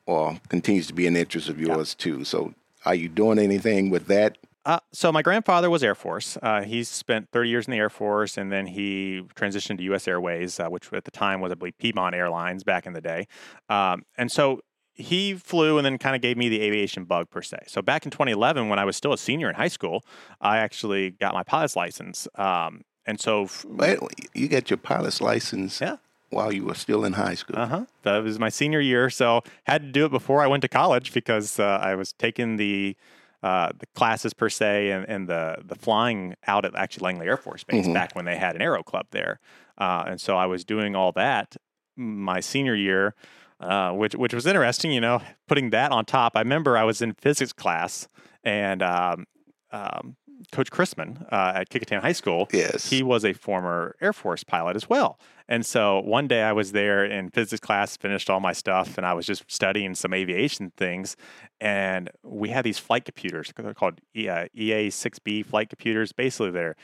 or 0.05 0.39
continues 0.49 0.87
to 0.87 0.93
be 0.93 1.07
an 1.07 1.15
interest 1.15 1.49
of 1.49 1.59
yours 1.59 1.95
yeah. 1.97 2.03
too. 2.03 2.23
So, 2.23 2.53
are 2.85 2.95
you 2.95 3.09
doing 3.09 3.39
anything 3.39 3.89
with 3.89 4.07
that? 4.07 4.37
Uh, 4.63 4.79
so 4.91 5.11
my 5.11 5.21
grandfather 5.21 5.69
was 5.69 5.83
Air 5.83 5.95
Force. 5.95 6.37
Uh, 6.41 6.61
he 6.61 6.83
spent 6.83 7.29
30 7.31 7.49
years 7.49 7.67
in 7.67 7.71
the 7.71 7.77
Air 7.77 7.89
Force, 7.89 8.37
and 8.37 8.51
then 8.51 8.67
he 8.67 9.21
transitioned 9.35 9.77
to 9.77 9.83
U.S. 9.85 10.07
Airways, 10.07 10.59
uh, 10.59 10.67
which 10.67 10.91
at 10.93 11.03
the 11.03 11.11
time 11.11 11.41
was, 11.41 11.51
I 11.51 11.55
believe, 11.55 11.77
Piedmont 11.79 12.13
Airlines 12.13 12.63
back 12.63 12.85
in 12.85 12.93
the 12.93 13.01
day. 13.01 13.27
Um, 13.69 14.03
and 14.17 14.31
so 14.31 14.61
he 14.93 15.33
flew 15.33 15.77
and 15.77 15.85
then 15.85 15.97
kind 15.97 16.15
of 16.15 16.21
gave 16.21 16.37
me 16.37 16.47
the 16.47 16.61
aviation 16.61 17.05
bug 17.05 17.29
per 17.31 17.41
se. 17.41 17.57
So 17.67 17.81
back 17.81 18.05
in 18.05 18.11
2011, 18.11 18.69
when 18.69 18.77
I 18.77 18.85
was 18.85 18.95
still 18.95 19.13
a 19.13 19.17
senior 19.17 19.49
in 19.49 19.55
high 19.55 19.67
school, 19.67 20.03
I 20.39 20.57
actually 20.57 21.11
got 21.11 21.33
my 21.33 21.43
pilot's 21.43 21.75
license. 21.75 22.27
Um, 22.35 22.81
and 23.07 23.19
so, 23.19 23.45
f- 23.45 23.65
Wait, 23.65 23.97
you 24.35 24.47
got 24.47 24.69
your 24.69 24.77
pilot's 24.77 25.21
license? 25.21 25.81
Yeah 25.81 25.97
while 26.31 26.51
you 26.51 26.65
were 26.65 26.73
still 26.73 27.05
in 27.05 27.13
high 27.13 27.35
school. 27.35 27.57
Uh 27.57 27.67
huh. 27.67 27.85
That 28.03 28.23
was 28.23 28.39
my 28.39 28.49
senior 28.49 28.79
year, 28.79 29.09
so 29.09 29.43
had 29.65 29.83
to 29.83 29.91
do 29.91 30.05
it 30.05 30.11
before 30.11 30.41
I 30.41 30.47
went 30.47 30.61
to 30.63 30.67
college 30.67 31.13
because 31.13 31.59
uh, 31.59 31.79
I 31.81 31.95
was 31.95 32.13
taking 32.13 32.55
the 32.55 32.97
uh, 33.43 33.71
the 33.77 33.87
classes 33.95 34.33
per 34.33 34.49
se 34.49 34.91
and, 34.91 35.05
and, 35.07 35.27
the 35.27 35.57
the 35.63 35.75
flying 35.75 36.35
out 36.45 36.63
at 36.63 36.75
actually 36.75 37.05
Langley 37.05 37.27
Air 37.27 37.37
Force 37.37 37.63
Base 37.63 37.85
mm-hmm. 37.85 37.93
back 37.93 38.15
when 38.15 38.25
they 38.25 38.37
had 38.37 38.55
an 38.55 38.61
aero 38.61 38.83
club 38.83 39.07
there, 39.11 39.39
uh, 39.77 40.05
and 40.07 40.21
so 40.21 40.37
I 40.37 40.45
was 40.45 40.63
doing 40.63 40.95
all 40.95 41.11
that 41.13 41.55
my 41.95 42.39
senior 42.39 42.75
year. 42.75 43.13
Uh, 43.59 43.91
which 43.91 44.15
which 44.15 44.33
was 44.33 44.47
interesting, 44.47 44.91
you 44.91 44.99
know, 44.99 45.21
putting 45.47 45.69
that 45.69 45.91
on 45.91 46.03
top. 46.03 46.31
I 46.35 46.39
remember 46.39 46.75
I 46.75 46.83
was 46.83 46.99
in 46.99 47.13
physics 47.13 47.53
class, 47.53 48.07
and 48.43 48.81
um, 48.81 49.27
um, 49.71 50.15
Coach 50.51 50.71
Chrisman 50.71 51.21
uh, 51.31 51.53
at 51.55 51.69
Kecoughtan 51.69 52.01
High 52.01 52.11
School, 52.11 52.47
yes, 52.51 52.89
he 52.89 53.03
was 53.03 53.25
a 53.25 53.33
former 53.33 53.95
Air 54.01 54.13
Force 54.13 54.43
pilot 54.43 54.75
as 54.75 54.89
well. 54.89 55.19
And 55.47 55.65
so 55.65 55.99
one 55.99 56.27
day 56.27 56.43
I 56.43 56.53
was 56.53 56.71
there 56.71 57.03
in 57.03 57.29
physics 57.29 57.59
class, 57.59 57.97
finished 57.97 58.29
all 58.29 58.39
my 58.39 58.53
stuff, 58.53 58.97
and 58.97 59.05
I 59.05 59.13
was 59.13 59.25
just 59.25 59.43
studying 59.51 59.95
some 59.95 60.13
aviation 60.13 60.71
things. 60.77 61.17
And 61.59 62.09
we 62.23 62.49
had 62.49 62.63
these 62.63 62.79
flight 62.79 63.03
computers. 63.03 63.51
They're 63.55 63.73
called 63.73 63.99
E6B 64.15 65.45
flight 65.45 65.69
computers. 65.69 66.13
Basically, 66.13 66.51
they're 66.51 66.77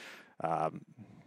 um, 0.43 0.81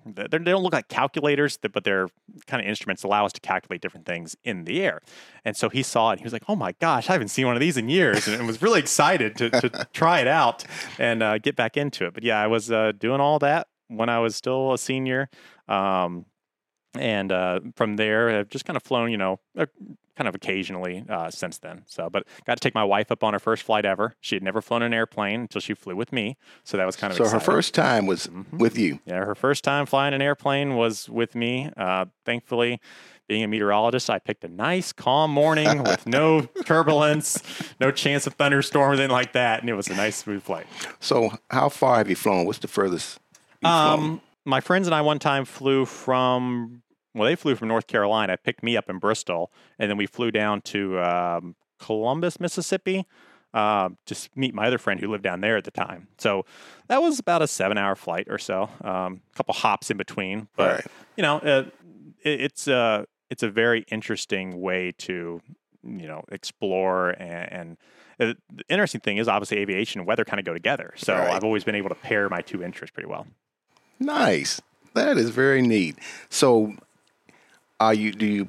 they 0.05 0.27
don't 0.39 0.63
look 0.63 0.73
like 0.73 0.89
calculators, 0.89 1.59
but 1.59 1.85
they're 1.85 2.09
kind 2.47 2.63
of 2.63 2.69
instruments 2.69 3.03
that 3.03 3.09
allow 3.09 3.27
us 3.27 3.33
to 3.33 3.41
calculate 3.41 3.81
different 3.81 4.07
things 4.07 4.37
in 4.45 4.65
the 4.65 4.83
air. 4.83 5.01
And 5.45 5.57
so 5.57 5.69
he 5.69 5.83
saw 5.83 6.11
it. 6.11 6.13
And 6.15 6.21
he 6.21 6.25
was 6.25 6.33
like, 6.33 6.45
"Oh 6.49 6.57
my 6.57 6.73
gosh, 6.81 7.09
I 7.09 7.13
haven't 7.13 7.29
seen 7.29 7.47
one 7.47 7.57
of 7.57 7.61
these 7.61 7.77
in 7.77 7.89
years," 7.89 8.27
and 8.29 8.47
was 8.47 8.63
really 8.63 8.81
excited 8.81 9.37
to, 9.37 9.51
to 9.51 9.89
try 9.93 10.21
it 10.21 10.27
out 10.27 10.65
and 10.99 11.23
uh, 11.23 11.39
get 11.39 11.57
back 11.57 11.77
into 11.77 12.07
it. 12.07 12.15
But 12.15 12.23
yeah, 12.23 12.41
I 12.41 12.47
was 12.47 12.71
uh, 12.71 12.93
doing 12.99 13.21
all 13.21 13.39
that 13.41 13.69
when 13.89 14.09
I 14.09 14.19
was 14.19 14.37
still 14.37 14.73
a 14.73 14.79
senior. 14.79 15.29
Um, 15.69 16.27
and 16.95 17.31
uh, 17.31 17.61
from 17.77 17.97
there, 17.97 18.31
I've 18.31 18.49
just 18.49 18.65
kind 18.65 18.77
of 18.77 18.83
flown, 18.83 19.11
you 19.11 19.19
know, 19.19 19.39
kind 20.21 20.29
of 20.29 20.35
occasionally 20.35 21.03
uh, 21.09 21.31
since 21.31 21.57
then. 21.57 21.83
So, 21.87 22.11
but 22.11 22.27
got 22.45 22.55
to 22.55 22.61
take 22.61 22.75
my 22.75 22.85
wife 22.85 23.11
up 23.11 23.25
on 23.25 23.33
her 23.33 23.39
first 23.39 23.63
flight 23.63 23.87
ever. 23.87 24.15
She 24.21 24.37
had 24.37 24.43
never 24.43 24.61
flown 24.61 24.83
an 24.83 24.93
airplane 24.93 25.41
until 25.41 25.63
she 25.63 25.73
flew 25.73 25.97
with 25.97 26.13
me, 26.13 26.37
so 26.63 26.77
that 26.77 26.85
was 26.85 26.95
kind 26.95 27.11
of 27.11 27.17
so. 27.17 27.25
Exciting. 27.25 27.41
Her 27.41 27.53
first 27.53 27.73
time 27.73 28.05
was 28.05 28.27
mm-hmm. 28.27 28.59
with 28.59 28.77
you. 28.77 29.01
Yeah, 29.07 29.25
her 29.25 29.35
first 29.35 29.65
time 29.65 29.87
flying 29.87 30.13
an 30.13 30.21
airplane 30.21 30.77
was 30.77 31.09
with 31.09 31.35
me. 31.35 31.71
Uh, 31.75 32.05
thankfully, 32.27 32.83
being 33.29 33.43
a 33.43 33.49
meteorologist, 33.49 34.11
I 34.11 34.19
picked 34.19 34.45
a 34.45 34.49
nice, 34.49 34.93
calm 34.93 35.31
morning 35.31 35.83
with 35.85 36.07
no 36.07 36.43
turbulence, 36.67 37.43
no 37.81 37.91
chance 37.91 38.27
of 38.27 38.35
thunderstorm, 38.35 38.93
anything 38.93 39.11
like 39.11 39.33
that, 39.33 39.63
and 39.63 39.71
it 39.71 39.75
was 39.75 39.89
a 39.89 39.95
nice, 39.95 40.17
smooth 40.17 40.43
flight. 40.43 40.67
So, 40.99 41.33
how 41.49 41.71
far 41.71 41.97
have 41.97 42.11
you 42.11 42.17
flown? 42.17 42.45
What's 42.45 42.59
the 42.59 42.69
furthest? 42.69 43.19
Um, 43.65 44.21
my 44.45 44.61
friends 44.61 44.87
and 44.87 44.95
I 44.95 45.01
one 45.01 45.19
time 45.19 45.47
flew 45.47 45.87
from 45.87 46.83
well, 47.15 47.29
they 47.29 47.37
flew 47.37 47.55
from 47.57 47.69
North 47.69 47.87
Carolina, 47.87 48.37
picked 48.37 48.63
me 48.63 48.77
up 48.77 48.89
in 48.89 48.99
Bristol, 48.99 49.53
and 49.79 49.91
then 49.91 49.97
we 49.97 50.07
flew 50.07 50.31
down 50.31 50.61
to 50.63 51.01
um, 51.01 51.57
Columbus, 51.79 52.39
Mississippi, 52.39 53.07
uh, 53.53 53.89
to 54.07 54.29
meet 54.37 54.55
my 54.55 54.67
other 54.67 54.79
friend 54.79 55.01
who 55.01 55.09
lived 55.09 55.25
down 55.25 55.41
there 55.41 55.57
at 55.57 55.65
the 55.65 55.71
time. 55.71 56.09
So 56.19 56.45
that 56.89 57.03
was 57.03 57.19
about 57.19 57.43
a 57.43 57.49
seven-hour 57.49 57.97
flight 57.97 58.27
or 58.31 58.39
so, 58.39 58.71
um, 58.83 59.23
a 59.33 59.37
couple 59.37 59.55
hops 59.55 59.91
in 59.91 59.97
between. 59.97 60.49
But 60.57 60.73
right. 60.73 60.87
you 61.17 61.23
know, 61.23 61.39
uh, 61.39 61.65
it, 62.23 62.41
it's 62.43 62.69
a 62.69 62.75
uh, 62.75 63.05
it's 63.29 63.43
a 63.43 63.51
very 63.51 63.85
interesting 63.91 64.61
way 64.61 64.93
to 64.99 65.41
you 65.83 66.07
know 66.07 66.25
explore 66.31 67.11
and, 67.11 67.53
and 67.53 67.77
uh, 68.21 68.35
the 68.55 68.65
interesting 68.69 69.01
thing 69.01 69.17
is 69.17 69.29
obviously 69.29 69.59
aviation 69.59 70.01
and 70.01 70.07
weather 70.07 70.25
kind 70.25 70.39
of 70.39 70.45
go 70.45 70.53
together. 70.53 70.93
So 70.97 71.15
right. 71.15 71.31
I've 71.31 71.45
always 71.45 71.65
been 71.65 71.75
able 71.75 71.89
to 71.89 71.95
pair 71.95 72.29
my 72.29 72.43
two 72.43 72.63
interests 72.63 72.93
pretty 72.93 73.09
well. 73.09 73.27
Nice. 73.99 74.61
That 74.95 75.17
is 75.17 75.31
very 75.31 75.63
neat. 75.63 75.97
So 76.29 76.75
are 77.81 77.95
you 77.95 78.13
do 78.13 78.27
you 78.27 78.49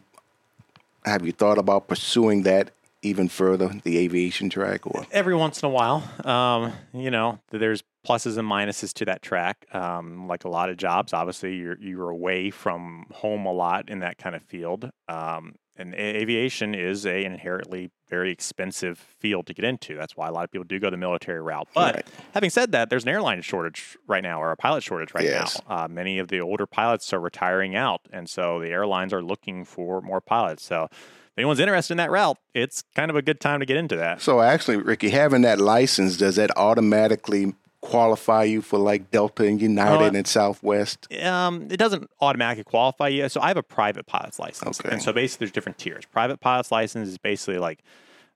have 1.05 1.25
you 1.25 1.31
thought 1.31 1.57
about 1.57 1.87
pursuing 1.87 2.43
that 2.43 2.71
even 3.01 3.27
further, 3.27 3.71
the 3.83 3.97
aviation 3.97 4.49
track, 4.49 4.85
or 4.85 5.05
every 5.11 5.35
once 5.35 5.63
in 5.63 5.67
a 5.67 5.69
while? 5.69 6.03
Um, 6.23 6.73
you 6.93 7.09
know, 7.09 7.39
there's 7.49 7.83
pluses 8.05 8.37
and 8.37 8.47
minuses 8.47 8.93
to 8.93 9.05
that 9.05 9.21
track. 9.21 9.65
Um, 9.73 10.27
like 10.27 10.43
a 10.43 10.49
lot 10.49 10.69
of 10.69 10.77
jobs, 10.77 11.13
obviously, 11.13 11.55
you're 11.55 11.77
you're 11.79 12.09
away 12.09 12.51
from 12.51 13.07
home 13.11 13.45
a 13.45 13.51
lot 13.51 13.89
in 13.89 13.99
that 13.99 14.17
kind 14.17 14.35
of 14.35 14.43
field. 14.43 14.91
Um, 15.07 15.55
and 15.81 15.95
aviation 15.95 16.75
is 16.75 17.05
a, 17.05 17.25
an 17.25 17.33
inherently 17.33 17.91
very 18.09 18.31
expensive 18.31 18.99
field 18.99 19.47
to 19.47 19.53
get 19.53 19.65
into. 19.65 19.95
That's 19.95 20.15
why 20.15 20.27
a 20.27 20.31
lot 20.31 20.43
of 20.43 20.51
people 20.51 20.65
do 20.65 20.79
go 20.79 20.89
the 20.89 20.97
military 20.97 21.41
route. 21.41 21.67
But 21.73 21.95
right. 21.95 22.07
having 22.33 22.49
said 22.49 22.71
that, 22.73 22.89
there's 22.89 23.03
an 23.03 23.09
airline 23.09 23.41
shortage 23.41 23.97
right 24.07 24.21
now, 24.21 24.41
or 24.41 24.51
a 24.51 24.57
pilot 24.57 24.83
shortage 24.83 25.13
right 25.13 25.23
yes. 25.23 25.59
now. 25.67 25.83
Uh, 25.83 25.87
many 25.87 26.19
of 26.19 26.27
the 26.27 26.39
older 26.39 26.67
pilots 26.67 27.11
are 27.13 27.19
retiring 27.19 27.75
out, 27.75 28.01
and 28.11 28.29
so 28.29 28.59
the 28.59 28.69
airlines 28.69 29.13
are 29.13 29.23
looking 29.23 29.65
for 29.65 30.01
more 30.01 30.21
pilots. 30.21 30.63
So 30.63 30.87
if 30.91 31.37
anyone's 31.37 31.59
interested 31.59 31.93
in 31.93 31.97
that 31.97 32.11
route, 32.11 32.37
it's 32.53 32.83
kind 32.95 33.09
of 33.09 33.15
a 33.15 33.21
good 33.21 33.39
time 33.39 33.61
to 33.61 33.65
get 33.65 33.77
into 33.77 33.95
that. 33.95 34.21
So 34.21 34.41
actually, 34.41 34.77
Ricky, 34.77 35.09
having 35.09 35.41
that 35.43 35.59
license 35.59 36.17
does 36.17 36.35
that 36.35 36.55
automatically 36.57 37.55
qualify 37.81 38.43
you 38.43 38.61
for 38.61 38.77
like 38.79 39.11
Delta 39.11 39.43
and 39.43 39.61
United 39.61 40.13
Uh, 40.15 40.17
and 40.17 40.27
Southwest? 40.27 41.07
Um, 41.23 41.67
it 41.69 41.77
doesn't 41.77 42.09
automatically 42.19 42.63
qualify 42.63 43.07
you. 43.09 43.27
So 43.29 43.41
I 43.41 43.47
have 43.49 43.57
a 43.57 43.63
private 43.63 44.05
pilot's 44.05 44.39
license, 44.39 44.79
Okay. 44.79 44.89
and 44.91 45.01
so 45.01 45.11
basically 45.11 45.45
there's 45.45 45.51
different 45.53 45.77
tiers. 45.77 46.05
Private 46.05 46.39
pilot's 46.39 46.71
license 46.71 47.07
is 47.09 47.17
basically 47.17 47.57
like 47.57 47.79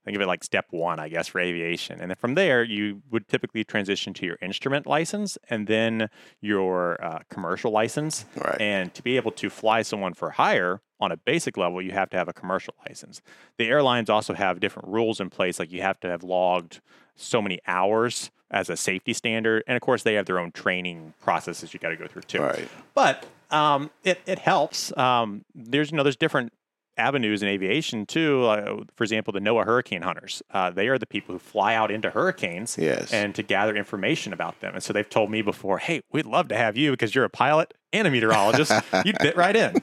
think 0.04 0.16
of 0.16 0.22
it 0.22 0.28
like 0.28 0.44
step 0.44 0.68
one, 0.70 1.00
I 1.00 1.10
guess, 1.10 1.28
for 1.30 1.40
aviation, 1.40 2.00
and 2.00 2.12
then 2.12 2.16
from 2.16 2.36
there 2.36 2.64
you 2.64 3.02
would 3.12 3.28
typically 3.28 3.64
transition 3.64 4.14
to 4.16 4.26
your 4.26 4.38
instrument 4.42 4.86
license 4.86 5.38
and 5.50 5.66
then 5.68 6.10
your 6.42 7.04
uh, 7.04 7.20
commercial 7.32 7.72
license. 7.72 8.26
Right. 8.36 8.62
And 8.62 8.94
to 8.94 9.02
be 9.02 9.16
able 9.16 9.32
to 9.32 9.50
fly 9.50 9.82
someone 9.82 10.14
for 10.14 10.32
hire 10.32 10.82
on 11.00 11.12
a 11.12 11.18
basic 11.18 11.58
level, 11.58 11.82
you 11.82 11.92
have 11.92 12.10
to 12.12 12.18
have 12.18 12.28
a 12.28 12.34
commercial 12.34 12.76
license. 12.88 13.22
The 13.58 13.68
airlines 13.68 14.10
also 14.10 14.34
have 14.36 14.60
different 14.60 14.88
rules 14.90 15.20
in 15.20 15.30
place, 15.32 15.58
like 15.60 15.72
you 15.72 15.82
have 15.82 16.00
to 16.02 16.08
have 16.10 16.24
logged 16.24 16.82
so 17.16 17.42
many 17.42 17.60
hours 17.68 18.32
as 18.52 18.70
a 18.70 18.78
safety 18.78 19.14
standard, 19.14 19.64
and 19.68 19.76
of 19.76 19.82
course 19.82 20.04
they 20.04 20.14
have 20.14 20.26
their 20.26 20.40
own 20.40 20.52
training 20.52 21.14
processes 21.22 21.74
you 21.74 21.80
got 21.80 21.90
to 21.90 21.98
go 21.98 22.08
through 22.08 22.22
too. 22.24 22.42
Right. 22.42 22.68
But 22.94 23.26
um, 23.52 23.90
it 24.04 24.20
it 24.26 24.40
helps. 24.40 24.96
Um, 24.98 25.44
there's 25.54 25.92
you 25.92 25.98
know 25.98 26.04
there's 26.04 26.16
different 26.16 26.54
avenues 26.98 27.42
in 27.44 27.50
aviation 27.50 28.06
too. 28.06 28.46
Uh, 28.46 28.84
for 28.96 29.04
example, 29.04 29.34
the 29.34 29.42
NOAA 29.42 29.66
hurricane 29.66 30.02
hunters. 30.02 30.42
Uh, 30.52 30.70
they 30.70 30.88
are 30.88 30.98
the 30.98 31.06
people 31.06 31.34
who 31.34 31.40
fly 31.40 31.76
out 31.76 31.92
into 31.92 32.10
hurricanes 32.10 32.78
Yes. 32.80 33.12
and 33.12 33.36
to 33.36 33.44
gather 33.44 33.76
information 33.76 34.32
about 34.32 34.62
them. 34.62 34.74
And 34.76 34.82
so 34.82 34.94
they've 34.94 35.10
told 35.10 35.30
me 35.30 35.42
before, 35.42 35.78
hey, 35.80 36.02
we'd 36.14 36.26
love 36.26 36.48
to 36.50 36.56
have 36.56 36.78
you 36.78 36.92
because 36.92 37.14
you're 37.14 37.26
a 37.26 37.30
pilot 37.30 37.74
and 37.92 38.08
a 38.08 38.12
meteorologist. 38.12 38.72
You'd 39.06 39.20
fit 39.20 39.36
right 39.36 39.58
in. 39.58 39.76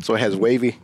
So 0.00 0.14
it 0.14 0.20
has 0.20 0.34
Wavy 0.34 0.78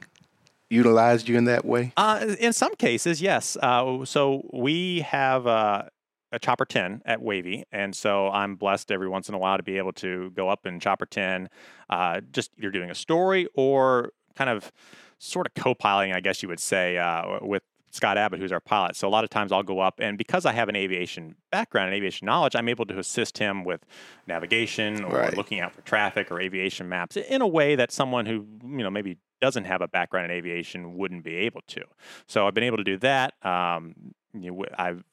utilized 0.73 1.29
you 1.29 1.37
in 1.37 1.45
that 1.45 1.65
way? 1.65 1.93
Uh, 1.97 2.35
in 2.41 2.53
some 2.53 2.75
cases, 2.77 3.21
yes. 3.23 3.57
Uh, 3.63 4.05
so 4.05 4.49
we 4.53 5.01
have 5.01 5.47
uh, 5.47 5.85
a 6.33 6.39
Chopper 6.39 6.65
10 6.65 7.03
at 7.05 7.21
Wavy, 7.23 7.65
and 7.71 7.95
so 7.95 8.29
I'm 8.31 8.57
blessed 8.57 8.91
every 8.91 9.09
once 9.09 9.29
in 9.29 9.35
a 9.35 9.39
while 9.39 9.57
to 9.59 9.63
be 9.63 9.79
able 9.79 9.93
to 9.95 10.31
go 10.31 10.49
up 10.49 10.67
in 10.67 10.81
Chopper 10.81 11.07
10, 11.07 11.49
uh, 11.91 12.21
just 12.33 12.51
either 12.59 12.71
doing 12.71 12.91
a 12.91 12.95
story 12.95 13.47
or 13.55 14.13
kind 14.35 14.49
of 14.51 14.73
sort 15.19 15.47
of 15.47 15.55
co-piloting, 15.55 16.15
I 16.15 16.21
guess 16.21 16.43
you 16.43 16.49
would 16.49 16.59
say, 16.61 16.97
uh, 16.99 17.39
with 17.43 17.63
Scott 17.91 18.17
Abbott, 18.17 18.41
who's 18.41 18.51
our 18.53 18.61
pilot. 18.61 18.97
So 18.97 19.07
a 19.07 19.11
lot 19.11 19.23
of 19.23 19.29
times 19.29 19.53
I'll 19.53 19.63
go 19.63 19.79
up, 19.81 20.01
and 20.01 20.17
because 20.17 20.47
I 20.47 20.53
have 20.53 20.71
an 20.71 20.77
aviation 20.77 21.37
background 21.51 21.89
and 21.89 21.95
aviation 21.97 22.25
knowledge, 22.25 22.57
I'm 22.57 22.69
able 22.71 22.87
to 22.87 22.99
assist 22.99 23.37
him 23.37 23.63
with 23.65 23.85
navigation 24.27 25.05
or 25.05 25.19
Right. 25.19 25.37
looking 25.37 25.61
out 25.61 25.75
for 25.75 25.83
traffic 25.83 26.31
or 26.33 26.41
aviation 26.41 26.89
maps 26.89 27.17
in 27.19 27.43
a 27.43 27.47
way 27.47 27.75
that 27.77 27.93
someone 27.93 28.25
who 28.25 28.47
you 28.65 28.83
know 28.83 28.91
maybe 28.91 29.19
doesn't 29.43 29.65
have 29.65 29.83
a 29.83 29.89
background 29.89 30.31
in 30.31 30.37
aviation 30.39 30.97
wouldn't 30.97 31.25
be 31.25 31.35
able 31.37 31.61
to. 31.67 31.83
So 32.27 32.47
I've 32.47 32.55
been 32.55 32.65
able 32.65 32.79
to 32.79 32.85
do 32.85 32.97
that. 32.99 33.35
Um, 33.45 33.95
you 34.33 34.51
know, 34.51 34.65
I've 34.79 35.05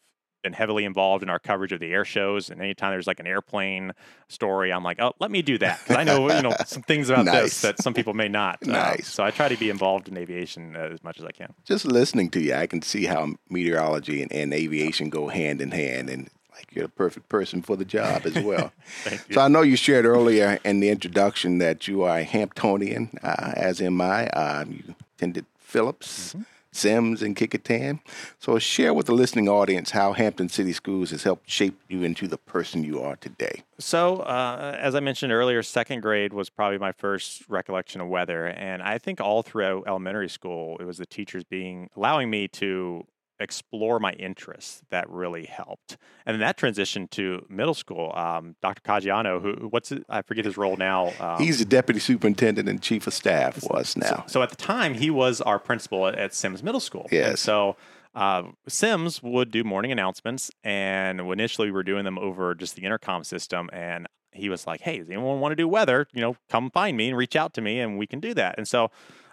been 0.43 0.53
heavily 0.53 0.85
involved 0.85 1.21
in 1.21 1.29
our 1.29 1.39
coverage 1.39 1.73
of 1.73 1.81
the 1.81 1.91
air 1.91 2.05
shows, 2.05 2.49
and 2.49 2.61
anytime 2.61 2.91
there's 2.91 3.07
like 3.07 3.19
an 3.19 3.27
airplane 3.27 3.91
story, 4.29 4.71
I'm 4.71 4.83
like, 4.85 5.01
oh, 5.01 5.11
let 5.19 5.31
me 5.31 5.41
do 5.41 5.57
that 5.57 5.79
because 5.79 5.97
I 5.97 6.05
know 6.05 6.31
you 6.33 6.41
know 6.41 6.55
some 6.65 6.81
things 6.83 7.09
about 7.09 7.25
Nice. 7.25 7.41
this 7.43 7.61
that 7.63 7.81
some 7.81 7.93
people 7.93 8.13
may 8.13 8.29
not. 8.29 8.59
Uh, 8.65 8.71
Nice. 8.71 9.07
so 9.11 9.23
I 9.25 9.31
try 9.31 9.49
to 9.49 9.57
be 9.57 9.69
involved 9.69 10.07
in 10.07 10.17
aviation 10.17 10.77
uh, 10.77 10.89
as 10.93 11.03
much 11.03 11.19
as 11.19 11.25
I 11.25 11.31
can. 11.31 11.53
Just 11.65 11.83
listening 11.85 12.29
to 12.29 12.39
you, 12.41 12.53
I 12.53 12.67
can 12.67 12.81
see 12.81 13.05
how 13.05 13.33
meteorology 13.49 14.21
and, 14.21 14.31
and 14.31 14.53
aviation 14.53 15.09
go 15.09 15.27
hand 15.27 15.59
in 15.59 15.71
hand, 15.71 16.09
and 16.09 16.29
like 16.59 16.75
you're 16.75 16.85
the 16.85 16.89
perfect 16.89 17.29
person 17.29 17.61
for 17.61 17.75
the 17.75 17.85
job 17.85 18.23
as 18.25 18.35
well. 18.35 18.71
Thank 19.03 19.27
you. 19.29 19.35
so 19.35 19.41
I 19.41 19.47
know 19.47 19.61
you 19.61 19.75
shared 19.75 20.05
earlier 20.05 20.59
in 20.63 20.79
the 20.79 20.89
introduction 20.89 21.57
that 21.59 21.87
you 21.87 22.03
are 22.03 22.19
a 22.19 22.25
Hamptonian, 22.25 23.17
uh, 23.23 23.53
as 23.55 23.81
am 23.81 24.01
I. 24.01 24.27
Um, 24.29 24.71
you 24.71 24.95
attended 25.15 25.45
Phillips. 25.57 26.29
Mm-hmm. 26.29 26.43
Sims 26.71 27.23
and 27.23 27.35
Kecoughtan. 27.35 27.99
So 28.37 28.59
share 28.59 28.93
with 28.93 29.07
the 29.07 29.13
listening 29.13 29.49
audience 29.49 29.89
how 29.89 30.13
Hampton 30.13 30.49
City 30.49 30.71
Schools 30.71 31.09
has 31.09 31.23
helped 31.23 31.49
shape 31.49 31.79
you 31.87 32.03
into 32.03 32.27
the 32.27 32.37
person 32.37 32.83
you 32.83 33.01
are 33.01 33.15
today. 33.15 33.63
So, 33.79 34.17
uh, 34.17 34.77
as 34.79 34.93
I 34.93 34.99
mentioned 34.99 35.33
earlier, 35.33 35.63
second 35.63 36.01
grade 36.01 36.31
was 36.31 36.51
probably 36.51 36.77
my 36.77 36.91
first 36.91 37.43
recollection 37.49 38.01
of 38.01 38.07
weather, 38.07 38.45
and 38.45 38.83
I 38.83 38.99
think 38.99 39.19
all 39.19 39.41
throughout 39.41 39.85
elementary 39.87 40.29
school, 40.29 40.77
it 40.79 40.83
was 40.83 40.99
the 40.99 41.07
teachers 41.07 41.43
being 41.43 41.89
allowing 41.95 42.29
me 42.29 42.47
to 42.49 43.07
explore 43.39 43.99
my 43.99 44.13
interests 44.13 44.81
that 44.89 45.09
really 45.09 45.45
helped, 45.45 45.97
and 46.25 46.33
then 46.33 46.39
that 46.41 46.57
transitioned 46.57 47.09
to 47.11 47.45
middle 47.49 47.73
school. 47.73 48.11
Um, 48.15 48.55
Dr. 48.61 48.81
Caggiano, 48.81 49.41
who 49.41 49.67
what's 49.69 49.91
it, 49.91 50.03
I 50.09 50.21
forget 50.21 50.45
his 50.45 50.57
role 50.57 50.77
now. 50.77 51.13
Um, 51.19 51.41
He's 51.41 51.59
the 51.59 51.65
deputy 51.65 51.99
superintendent 51.99 52.67
and 52.67 52.81
chief 52.81 53.07
of 53.07 53.13
staff 53.13 53.63
was 53.69 53.95
now. 53.97 54.25
so 54.27 54.41
at 54.41 54.49
the 54.49 54.55
time, 54.55 54.93
he 54.93 55.09
was 55.09 55.41
our 55.41 55.59
principal 55.59 56.07
at, 56.07 56.15
at 56.15 56.33
Sims 56.33 56.63
Middle 56.63 56.79
School. 56.79 57.07
And 57.29 57.39
so 57.39 57.75
uh, 58.15 58.43
Sims 58.67 59.21
would 59.23 59.51
do 59.51 59.63
morning 59.63 59.91
announcements, 59.91 60.51
and 60.63 61.19
initially 61.19 61.67
we 61.67 61.71
were 61.71 61.83
doing 61.83 62.05
them 62.05 62.17
over 62.17 62.55
just 62.55 62.75
the 62.75 62.83
intercom 62.83 63.23
system. 63.23 63.69
And 63.71 64.07
he 64.31 64.49
was 64.49 64.67
like, 64.67 64.81
"Hey, 64.81 64.99
does 64.99 65.09
anyone 65.09 65.39
want 65.39 65.51
to 65.53 65.55
do 65.55 65.67
weather? 65.67 66.07
You 66.13 66.21
know, 66.21 66.35
come 66.49 66.69
find 66.71 66.97
me 66.97 67.09
and 67.09 67.17
reach 67.17 67.35
out 67.35 67.53
to 67.55 67.61
me, 67.61 67.79
and 67.79 67.97
we 67.97 68.07
can 68.07 68.19
do 68.19 68.33
that." 68.33 68.55
And 68.57 68.67
so. 68.67 68.91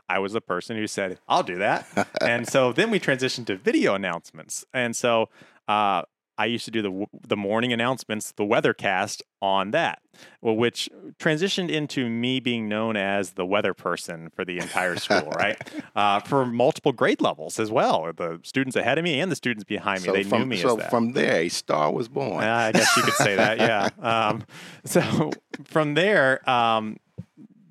I 0.08 0.18
was 0.18 0.32
the 0.32 0.40
person 0.40 0.76
who 0.76 0.86
said, 0.86 1.18
I'll 1.28 1.42
do 1.42 1.56
that. 1.58 1.86
and 2.20 2.46
so 2.48 2.72
then 2.72 2.90
we 2.90 3.00
transitioned 3.00 3.46
to 3.46 3.56
video 3.56 3.94
announcements. 3.94 4.64
And 4.72 4.94
so 4.94 5.28
uh, 5.68 6.02
I 6.38 6.44
used 6.46 6.64
to 6.66 6.70
do 6.70 6.82
the 6.82 6.90
w- 6.90 7.06
the 7.26 7.36
morning 7.36 7.72
announcements, 7.72 8.32
the 8.32 8.44
weathercast 8.44 9.22
on 9.40 9.70
that, 9.70 10.00
well, 10.42 10.54
which 10.54 10.88
transitioned 11.18 11.70
into 11.70 12.08
me 12.10 12.40
being 12.40 12.68
known 12.68 12.94
as 12.96 13.32
the 13.32 13.46
weather 13.46 13.72
person 13.75 14.28
for 14.34 14.44
the 14.44 14.58
entire 14.58 14.96
school, 14.96 15.30
right? 15.36 15.56
Uh, 15.96 16.20
for 16.20 16.44
multiple 16.44 16.92
grade 16.92 17.22
levels 17.22 17.58
as 17.58 17.70
well. 17.70 18.12
The 18.14 18.38
students 18.42 18.76
ahead 18.76 18.98
of 18.98 19.04
me 19.04 19.18
and 19.18 19.32
the 19.32 19.36
students 19.36 19.64
behind 19.64 20.02
me, 20.02 20.06
So 20.08 20.12
they 20.12 20.25
from, 20.25 20.40
knew 20.40 20.46
me 20.46 20.56
so 20.58 20.72
as 20.72 20.76
that. 20.76 20.90
from 20.90 21.12
there, 21.12 21.36
a 21.40 21.48
star 21.48 21.90
was 21.90 22.06
born. 22.06 22.44
Uh, 22.44 22.46
I 22.54 22.72
guess 22.72 22.94
you 22.98 23.02
could 23.02 23.14
say 23.14 23.34
that, 23.34 23.56
yeah. 23.58 23.88
Um, 23.98 24.44
so 24.84 25.30
from 25.64 25.94
there, 25.94 26.48
um, 26.48 26.98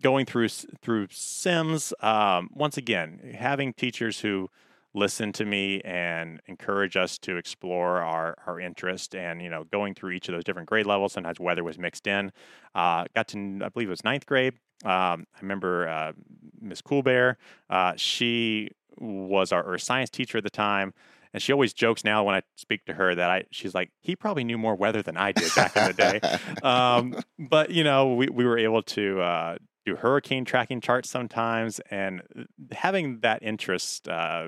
going 0.06 0.24
through 0.28 0.48
through 0.84 1.08
Sims, 1.10 1.92
um, 2.00 2.52
once 2.54 2.78
again, 2.78 3.34
having 3.36 3.74
teachers 3.74 4.20
who 4.20 4.52
listen 4.94 5.34
to 5.34 5.44
me 5.44 5.82
and 5.82 6.40
encourage 6.46 6.96
us 6.96 7.18
to 7.18 7.38
explore 7.38 8.04
our, 8.04 8.38
our 8.46 8.60
interest 8.60 9.16
and 9.16 9.42
you 9.42 9.50
know 9.50 9.64
going 9.64 9.96
through 9.96 10.12
each 10.12 10.30
of 10.30 10.36
those 10.36 10.44
different 10.44 10.70
grade 10.70 10.86
levels 10.86 11.12
sometimes 11.12 11.40
weather 11.40 11.64
was 11.64 11.80
mixed 11.80 12.06
in 12.06 12.32
uh, 12.76 13.04
got 13.16 13.28
to 13.28 13.60
i 13.64 13.68
believe 13.70 13.88
it 13.88 13.98
was 13.98 14.04
ninth 14.06 14.26
grade 14.26 14.54
um, 14.86 15.26
i 15.36 15.42
remember 15.42 15.90
uh, 15.90 16.14
miss 16.62 16.82
coolbear 16.82 17.36
uh, 17.70 17.92
she 17.98 18.70
was 19.00 19.52
our 19.52 19.66
earth 19.66 19.82
science 19.82 20.10
teacher 20.10 20.38
at 20.38 20.46
the 20.46 20.50
time 20.50 20.94
and 21.34 21.42
she 21.42 21.52
always 21.52 21.74
jokes 21.74 22.06
now 22.06 22.24
when 22.24 22.34
I 22.34 22.44
speak 22.56 22.86
to 22.86 22.94
her 22.94 23.14
that 23.14 23.30
I 23.30 23.44
she's 23.52 23.76
like 23.76 23.92
he 24.00 24.16
probably 24.16 24.46
knew 24.46 24.58
more 24.58 24.74
weather 24.74 25.02
than 25.02 25.18
I 25.18 25.34
did 25.34 25.54
back 25.54 25.76
in 25.76 25.88
the 25.88 25.94
day. 25.94 26.22
Um, 26.64 27.20
but 27.38 27.72
you 27.72 27.84
know 27.84 28.14
we, 28.14 28.28
we 28.30 28.46
were 28.46 28.58
able 28.58 28.82
to 28.84 29.20
uh, 29.20 29.58
do 29.86 29.96
hurricane 29.96 30.46
tracking 30.46 30.82
charts 30.82 31.10
sometimes, 31.10 31.80
and 31.92 32.22
uh, 32.38 32.44
having 32.72 33.20
that 33.20 33.44
interest 33.44 34.08
uh, 34.08 34.48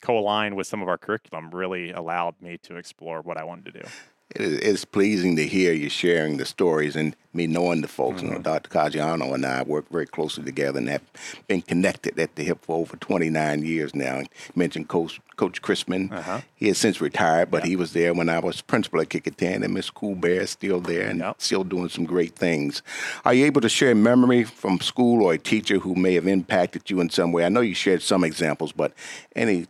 co-align 0.00 0.54
with 0.54 0.66
some 0.66 0.82
of 0.82 0.88
our 0.88 0.98
curriculum 0.98 1.50
really 1.50 1.90
allowed 1.90 2.40
me 2.40 2.58
to 2.58 2.76
explore 2.76 3.20
what 3.22 3.36
I 3.36 3.44
wanted 3.44 3.72
to 3.72 3.80
do. 3.82 3.88
It 4.34 4.40
is, 4.40 4.58
it's 4.58 4.84
pleasing 4.84 5.36
to 5.36 5.46
hear 5.46 5.72
you 5.72 5.88
sharing 5.88 6.36
the 6.36 6.44
stories 6.44 6.96
and 6.96 7.14
me 7.32 7.46
knowing 7.46 7.80
the 7.80 7.88
folks. 7.88 8.18
Mm-hmm. 8.22 8.26
You 8.26 8.32
know, 8.34 8.42
Dr. 8.42 8.70
Caggiano 8.70 9.32
and 9.34 9.46
I 9.46 9.62
work 9.62 9.88
very 9.88 10.06
closely 10.06 10.42
together 10.42 10.78
and 10.78 10.88
have 10.88 11.02
been 11.46 11.62
connected 11.62 12.18
at 12.18 12.34
the 12.34 12.42
hip 12.42 12.58
for 12.62 12.76
over 12.76 12.96
29 12.96 13.62
years 13.64 13.94
now. 13.94 14.18
You 14.18 14.26
mentioned 14.56 14.88
Coach, 14.88 15.20
Coach 15.36 15.62
Chrisman. 15.62 16.10
Uh-huh. 16.10 16.40
He 16.56 16.66
has 16.68 16.78
since 16.78 17.00
retired, 17.00 17.50
but 17.50 17.64
he 17.64 17.76
was 17.76 17.92
there 17.92 18.14
when 18.14 18.28
I 18.28 18.40
was 18.40 18.60
principal 18.62 19.00
at 19.00 19.10
Kecoughtan, 19.10 19.62
and 19.62 19.72
Miss 19.74 19.90
Coolbear 19.90 20.40
is 20.40 20.50
still 20.50 20.80
there 20.80 21.08
and 21.08 21.20
Yep. 21.20 21.40
still 21.40 21.64
doing 21.64 21.88
some 21.88 22.04
great 22.04 22.34
things. 22.34 22.82
Are 23.24 23.32
you 23.34 23.44
able 23.46 23.60
to 23.60 23.68
share 23.68 23.92
a 23.92 23.94
memory 23.94 24.42
from 24.42 24.80
school 24.80 25.22
or 25.22 25.34
a 25.34 25.38
teacher 25.38 25.78
who 25.78 25.94
may 25.94 26.14
have 26.14 26.26
impacted 26.26 26.90
you 26.90 27.00
in 27.00 27.10
some 27.10 27.30
way? 27.30 27.44
I 27.44 27.48
know 27.48 27.60
you 27.60 27.74
shared 27.74 28.02
some 28.02 28.24
examples, 28.24 28.72
but 28.72 28.92
any 29.36 29.66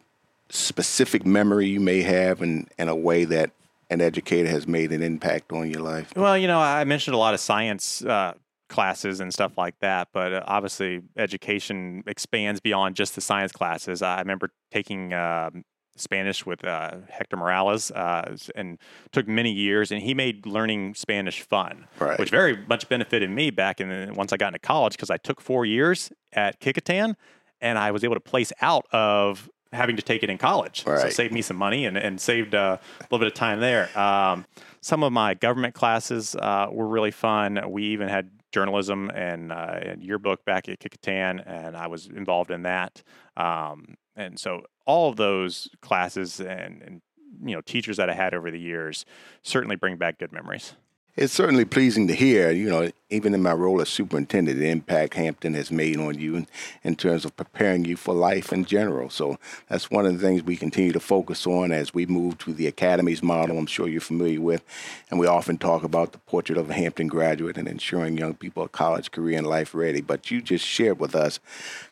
specific 0.48 1.26
memory 1.26 1.66
you 1.66 1.80
may 1.80 2.00
have 2.02 2.40
in, 2.40 2.68
in 2.78 2.88
a 2.88 2.96
way 2.96 3.24
that 3.26 3.50
an 3.90 4.00
educator 4.00 4.48
has 4.48 4.66
made 4.66 4.92
an 4.92 5.02
impact 5.02 5.52
on 5.52 5.70
your 5.70 5.80
life? 5.80 6.12
Well, 6.16 6.36
you 6.36 6.46
know, 6.46 6.60
I 6.60 6.84
mentioned 6.84 7.14
a 7.14 7.18
lot 7.18 7.34
of 7.34 7.40
science 7.40 8.04
uh, 8.04 8.34
classes 8.68 9.20
and 9.20 9.32
stuff 9.32 9.56
like 9.56 9.78
that, 9.80 10.08
but 10.12 10.32
uh, 10.32 10.42
obviously, 10.46 11.02
education 11.16 12.02
expands 12.06 12.60
beyond 12.60 12.96
just 12.96 13.14
the 13.14 13.20
science 13.20 13.52
classes. 13.52 14.02
I 14.02 14.18
remember 14.18 14.50
taking 14.72 15.12
um, 15.12 15.62
Spanish 15.96 16.44
with 16.44 16.64
uh, 16.64 16.96
Hector 17.08 17.36
Morales, 17.36 17.90
uh, 17.92 18.36
and 18.54 18.78
took 19.12 19.26
many 19.28 19.52
years, 19.52 19.90
and 19.92 20.02
he 20.02 20.14
made 20.14 20.44
learning 20.46 20.94
Spanish 20.94 21.40
fun, 21.40 21.86
Right. 21.98 22.18
which 22.18 22.30
very 22.30 22.56
much 22.66 22.88
benefited 22.88 23.30
me 23.30 23.50
back 23.50 23.80
in 23.80 23.88
the, 23.88 24.12
once 24.14 24.32
I 24.32 24.36
got 24.36 24.48
into 24.48 24.58
college 24.58 24.92
because 24.92 25.10
I 25.10 25.16
took 25.16 25.40
four 25.40 25.64
years 25.64 26.10
at 26.32 26.60
Kecoughtan, 26.60 27.14
and 27.62 27.78
I 27.78 27.90
was 27.92 28.04
able 28.04 28.14
to 28.16 28.20
place 28.20 28.52
out 28.60 28.84
of 28.92 29.48
having 29.72 29.96
to 29.96 30.02
take 30.02 30.22
it 30.22 30.30
in 30.30 30.38
college. 30.38 30.84
So 30.84 30.92
Right. 30.92 31.06
it 31.06 31.12
saved 31.14 31.32
me 31.32 31.42
some 31.42 31.56
money 31.56 31.86
and, 31.86 31.96
and 31.96 32.20
saved 32.20 32.54
uh, 32.54 32.78
a 32.80 33.02
little 33.04 33.18
bit 33.18 33.26
of 33.28 33.34
time 33.34 33.60
there. 33.60 33.96
Um, 33.98 34.46
some 34.80 35.02
of 35.02 35.12
my 35.12 35.34
government 35.34 35.74
classes 35.74 36.34
uh, 36.36 36.68
were 36.70 36.86
really 36.86 37.10
fun. 37.10 37.60
We 37.68 37.84
even 37.84 38.08
had 38.08 38.30
journalism 38.52 39.10
and, 39.10 39.52
uh, 39.52 39.78
and 39.82 40.02
yearbook 40.02 40.44
back 40.44 40.68
at 40.68 40.78
Kecoughtan, 40.78 41.42
and 41.46 41.76
I 41.76 41.88
was 41.88 42.06
involved 42.06 42.50
in 42.50 42.62
that. 42.62 43.02
Um, 43.36 43.96
and 44.14 44.38
so 44.38 44.62
all 44.86 45.10
of 45.10 45.16
those 45.16 45.68
classes 45.82 46.40
and, 46.40 46.82
and 46.82 47.02
you 47.44 47.54
know 47.54 47.60
teachers 47.60 47.98
that 47.98 48.08
I 48.08 48.14
had 48.14 48.32
over 48.32 48.50
the 48.50 48.58
years 48.60 49.04
certainly 49.42 49.76
bring 49.76 49.96
back 49.96 50.18
good 50.18 50.32
memories. 50.32 50.74
It's 51.16 51.32
certainly 51.32 51.64
pleasing 51.64 52.08
to 52.08 52.14
hear, 52.14 52.50
you 52.50 52.68
know, 52.68 52.90
even 53.08 53.32
in 53.32 53.42
my 53.42 53.54
role 53.54 53.80
as 53.80 53.88
superintendent, 53.88 54.58
the 54.58 54.68
impact 54.68 55.14
Hampton 55.14 55.54
has 55.54 55.70
made 55.70 55.96
on 55.96 56.18
you 56.18 56.36
in, 56.36 56.46
in 56.84 56.94
terms 56.94 57.24
of 57.24 57.34
preparing 57.34 57.86
you 57.86 57.96
for 57.96 58.12
life 58.12 58.52
in 58.52 58.66
general. 58.66 59.08
So 59.08 59.38
that's 59.66 59.90
one 59.90 60.04
of 60.04 60.12
the 60.12 60.18
things 60.18 60.42
we 60.42 60.58
continue 60.58 60.92
to 60.92 61.00
focus 61.00 61.46
on 61.46 61.72
as 61.72 61.94
we 61.94 62.04
move 62.04 62.36
to 62.38 62.52
the 62.52 62.66
academies 62.66 63.22
model, 63.22 63.56
I'm 63.56 63.64
sure 63.64 63.88
you're 63.88 64.02
familiar 64.02 64.42
with. 64.42 64.62
And 65.10 65.18
we 65.18 65.26
often 65.26 65.56
talk 65.56 65.84
about 65.84 66.12
the 66.12 66.18
portrait 66.18 66.58
of 66.58 66.68
a 66.68 66.74
Hampton 66.74 67.08
graduate 67.08 67.56
and 67.56 67.66
ensuring 67.66 68.18
young 68.18 68.34
people 68.34 68.64
a 68.64 68.68
college 68.68 69.10
career 69.10 69.38
and 69.38 69.46
life 69.46 69.74
ready. 69.74 70.02
But 70.02 70.30
you 70.30 70.42
just 70.42 70.66
shared 70.66 70.98
with 70.98 71.14
us 71.14 71.40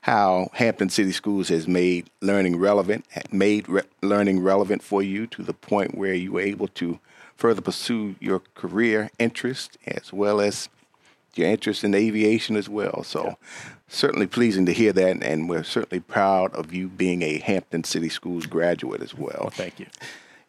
how 0.03 0.51
Hampton 0.53 0.91
City 0.91 1.13
Schools 1.13 1.49
has 1.49 1.67
made 1.67 2.11
learning 2.21 2.59
relevant, 2.59 3.07
made 3.33 3.71
re- 3.71 3.83
learning 4.03 4.41
relevant 4.41 4.83
for 4.83 5.03
you 5.03 5.27
to 5.29 5.43
the 5.43 5.55
point 5.55 5.97
where 5.97 6.13
you 6.13 6.33
were 6.33 6.43
able 6.43 6.69
to 6.69 7.01
further 7.37 7.61
pursue 7.61 8.17
your 8.21 8.41
career 8.55 9.11
interest 9.19 9.77
as 9.87 10.13
well 10.13 10.41
as 10.41 10.69
your 11.35 11.49
interest 11.49 11.85
in 11.85 11.95
aviation 11.95 12.57
as 12.57 12.69
well. 12.69 13.03
So, 13.03 13.25
yeah. 13.25 13.35
certainly 13.89 14.27
pleasing 14.27 14.67
to 14.67 14.73
hear 14.73 14.93
that, 14.93 15.23
and 15.23 15.49
we're 15.49 15.65
certainly 15.65 16.01
proud 16.01 16.55
of 16.55 16.73
you 16.73 16.89
being 16.89 17.23
a 17.23 17.39
Hampton 17.39 17.85
City 17.85 18.09
Schools 18.09 18.47
graduate 18.47 19.03
as 19.03 19.15
well. 19.15 19.39
well 19.41 19.51
thank 19.51 19.81
you. 19.81 19.87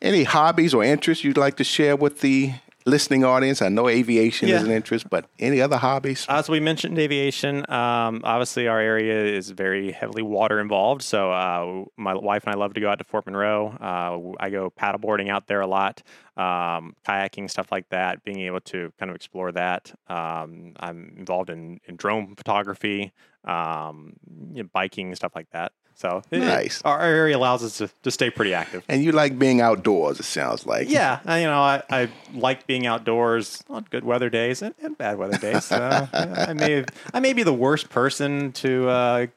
Any 0.01 0.23
hobbies 0.23 0.73
or 0.73 0.83
interests 0.83 1.23
you'd 1.23 1.37
like 1.37 1.57
to 1.57 1.63
share 1.63 1.95
with 1.95 2.21
the 2.21 2.53
listening 2.85 3.23
audience? 3.23 3.61
I 3.61 3.69
know 3.69 3.89
aviation 3.89 4.47
yeah. 4.47 4.57
is 4.57 4.63
an 4.63 4.71
interest, 4.71 5.09
but 5.09 5.25
any 5.39 5.59
other 5.61 5.77
hobbies? 5.77 6.25
As 6.29 6.49
we 6.49 6.59
mentioned, 6.59 6.97
aviation. 6.99 7.69
Um, 7.71 8.21
obviously, 8.23 8.67
our 8.67 8.79
area 8.79 9.25
is 9.25 9.49
very 9.49 9.91
heavily 9.91 10.21
water 10.21 10.59
involved. 10.59 11.01
So, 11.01 11.31
uh, 11.31 11.85
my 11.97 12.13
wife 12.13 12.43
and 12.45 12.55
I 12.55 12.57
love 12.57 12.73
to 12.75 12.81
go 12.81 12.89
out 12.89 12.99
to 12.99 13.03
Fort 13.03 13.25
Monroe. 13.25 13.69
Uh, 13.79 14.43
I 14.43 14.49
go 14.49 14.69
paddleboarding 14.69 15.29
out 15.29 15.47
there 15.47 15.61
a 15.61 15.67
lot, 15.67 16.03
um, 16.37 16.95
kayaking, 17.07 17.49
stuff 17.49 17.71
like 17.71 17.89
that. 17.89 18.23
Being 18.23 18.41
able 18.41 18.61
to 18.61 18.93
kind 18.99 19.09
of 19.09 19.15
explore 19.15 19.51
that. 19.51 19.93
Um, 20.07 20.73
I'm 20.79 21.15
involved 21.17 21.49
in, 21.49 21.79
in 21.87 21.95
drone 21.95 22.35
photography, 22.35 23.11
um, 23.43 24.13
you 24.53 24.63
know, 24.63 24.69
biking, 24.71 25.13
stuff 25.15 25.33
like 25.35 25.49
that. 25.51 25.73
So 25.97 26.23
nice. 26.29 26.79
It, 26.79 26.85
our 26.85 27.01
area 27.01 27.37
allows 27.37 27.63
us 27.63 27.77
to, 27.77 27.89
to 28.03 28.11
stay 28.11 28.29
pretty 28.29 28.53
active. 28.53 28.83
And 28.89 29.01
you 29.03 29.13
like 29.13 29.39
being 29.39 29.61
outdoors, 29.61 30.19
it 30.19 30.23
sounds 30.23 30.65
like. 30.65 30.89
Yeah, 30.89 31.19
you 31.37 31.45
know, 31.45 31.61
I, 31.61 31.83
I 31.89 32.09
like 32.33 32.67
being 32.67 32.85
outdoors 32.85 33.63
on 33.69 33.85
good 33.89 34.03
weather 34.03 34.29
days 34.29 34.61
and, 34.61 34.75
and 34.81 34.97
bad 34.97 35.17
weather 35.17 35.37
days. 35.37 35.71
Uh, 35.71 36.07
I 36.13 36.53
may 36.53 36.83
I 37.13 37.19
may 37.21 37.31
be 37.31 37.43
the 37.43 37.53
worst 37.53 37.89
person 37.89 38.51
to 38.53 38.89
uh, 38.89 39.27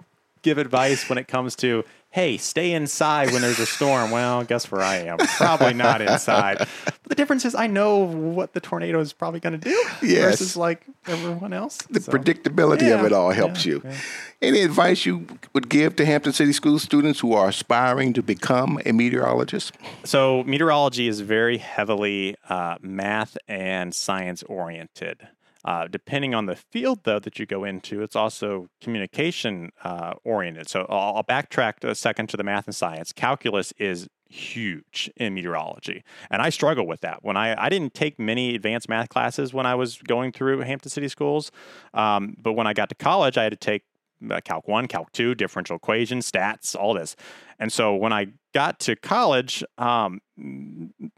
give 0.42 0.58
advice 0.58 1.08
when 1.08 1.16
it 1.16 1.28
comes 1.28 1.54
to 1.56 1.84
hey, 2.10 2.38
stay 2.38 2.72
inside 2.72 3.32
when 3.32 3.42
there's 3.42 3.58
a 3.58 3.66
storm. 3.66 4.10
Well, 4.10 4.42
guess 4.44 4.70
where 4.70 4.80
I 4.80 4.96
am? 4.96 5.18
Probably 5.18 5.74
not 5.74 6.00
inside. 6.00 6.58
But 6.58 7.02
the 7.04 7.14
difference 7.14 7.44
is 7.44 7.54
I 7.54 7.66
know 7.66 7.98
what 7.98 8.54
the 8.54 8.60
tornado 8.60 9.00
is 9.00 9.12
probably 9.12 9.40
going 9.40 9.58
to 9.58 9.68
do 9.68 9.84
yes. 10.02 10.30
versus 10.30 10.56
like 10.56 10.84
everyone 11.06 11.52
else. 11.52 11.78
The 11.90 12.00
so, 12.00 12.12
predictability 12.12 12.82
yeah, 12.82 12.98
of 13.00 13.04
it 13.04 13.12
all 13.12 13.30
helps 13.30 13.64
yeah, 13.64 13.72
you. 13.72 13.82
Yeah. 13.84 13.96
Any 14.40 14.60
advice 14.62 15.04
you 15.04 15.26
would 15.52 15.68
give 15.68 15.96
to 15.96 16.04
Hampton 16.04 16.32
City 16.32 16.52
School 16.52 16.78
students 16.78 17.20
who 17.20 17.34
are 17.34 17.48
aspiring 17.48 18.12
to 18.14 18.22
become 18.22 18.80
a 18.86 18.92
meteorologist? 18.92 19.74
So, 20.04 20.44
meteorology 20.44 21.08
is 21.08 21.20
very 21.20 21.58
heavily 21.58 22.36
uh, 22.48 22.76
math 22.80 23.36
and 23.48 23.94
science 23.94 24.42
oriented. 24.44 25.28
Uh, 25.64 25.88
depending 25.88 26.34
on 26.34 26.46
the 26.46 26.56
field, 26.56 27.00
though, 27.04 27.18
that 27.18 27.38
you 27.38 27.46
go 27.46 27.64
into, 27.64 28.02
it's 28.02 28.14
also 28.14 28.68
communication 28.80 29.70
uh, 29.82 30.14
oriented. 30.24 30.68
So 30.68 30.86
I'll, 30.88 31.16
I'll, 31.16 31.24
backtrack 31.24 31.84
a 31.84 31.94
second 31.94 32.28
to 32.28 32.36
the 32.36 32.44
math 32.44 32.66
and 32.66 32.74
science. 32.74 33.12
Calculus 33.12 33.72
is 33.78 34.08
huge 34.28 35.10
in 35.16 35.34
meteorology, 35.34 36.04
and 36.30 36.40
I 36.40 36.50
struggle 36.50 36.86
with 36.86 37.00
that. 37.00 37.24
When 37.24 37.36
I 37.36 37.60
I 37.60 37.68
didn't 37.68 37.94
take 37.94 38.18
many 38.18 38.54
advanced 38.54 38.88
math 38.88 39.08
classes 39.08 39.52
when 39.52 39.66
I 39.66 39.74
was 39.74 39.98
going 39.98 40.32
through 40.32 40.60
Hampton 40.60 40.90
City 40.90 41.08
Schools, 41.08 41.50
um, 41.92 42.36
but 42.40 42.52
when 42.52 42.66
I 42.66 42.72
got 42.72 42.88
to 42.90 42.94
college, 42.94 43.36
I 43.36 43.42
had 43.42 43.52
to 43.52 43.56
take 43.56 43.82
Calc 44.44 44.66
1, 44.68 44.88
Calc 44.88 45.12
2, 45.12 45.34
differential 45.34 45.76
equations, 45.76 46.30
stats, 46.30 46.74
all 46.74 46.94
this. 46.94 47.16
And 47.58 47.72
so 47.72 47.94
when 47.94 48.12
I 48.12 48.28
got 48.54 48.80
to 48.80 48.96
college, 48.96 49.64
um, 49.78 50.20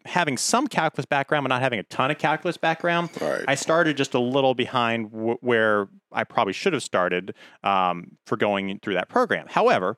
having 0.05 0.37
some 0.37 0.67
calculus 0.67 1.07
background, 1.07 1.45
but 1.45 1.49
not 1.49 1.63
having 1.63 1.79
a 1.79 1.85
ton 1.85 2.11
of 2.11 2.19
calculus 2.19 2.57
background, 2.57 3.11
right. 3.21 3.45
I 3.47 3.55
started 3.55 3.97
just 3.97 4.15
a 4.15 4.21
little 4.21 4.55
behind 4.55 5.11
w- 5.13 5.39
where 5.41 5.89
I 6.13 6.25
probably 6.25 6.53
should 6.53 6.73
have 6.73 6.83
started 6.83 7.35
um, 7.63 8.17
for 8.27 8.37
going 8.37 8.79
through 8.81 8.95
that 8.95 9.09
program. 9.09 9.47
However, 9.49 9.97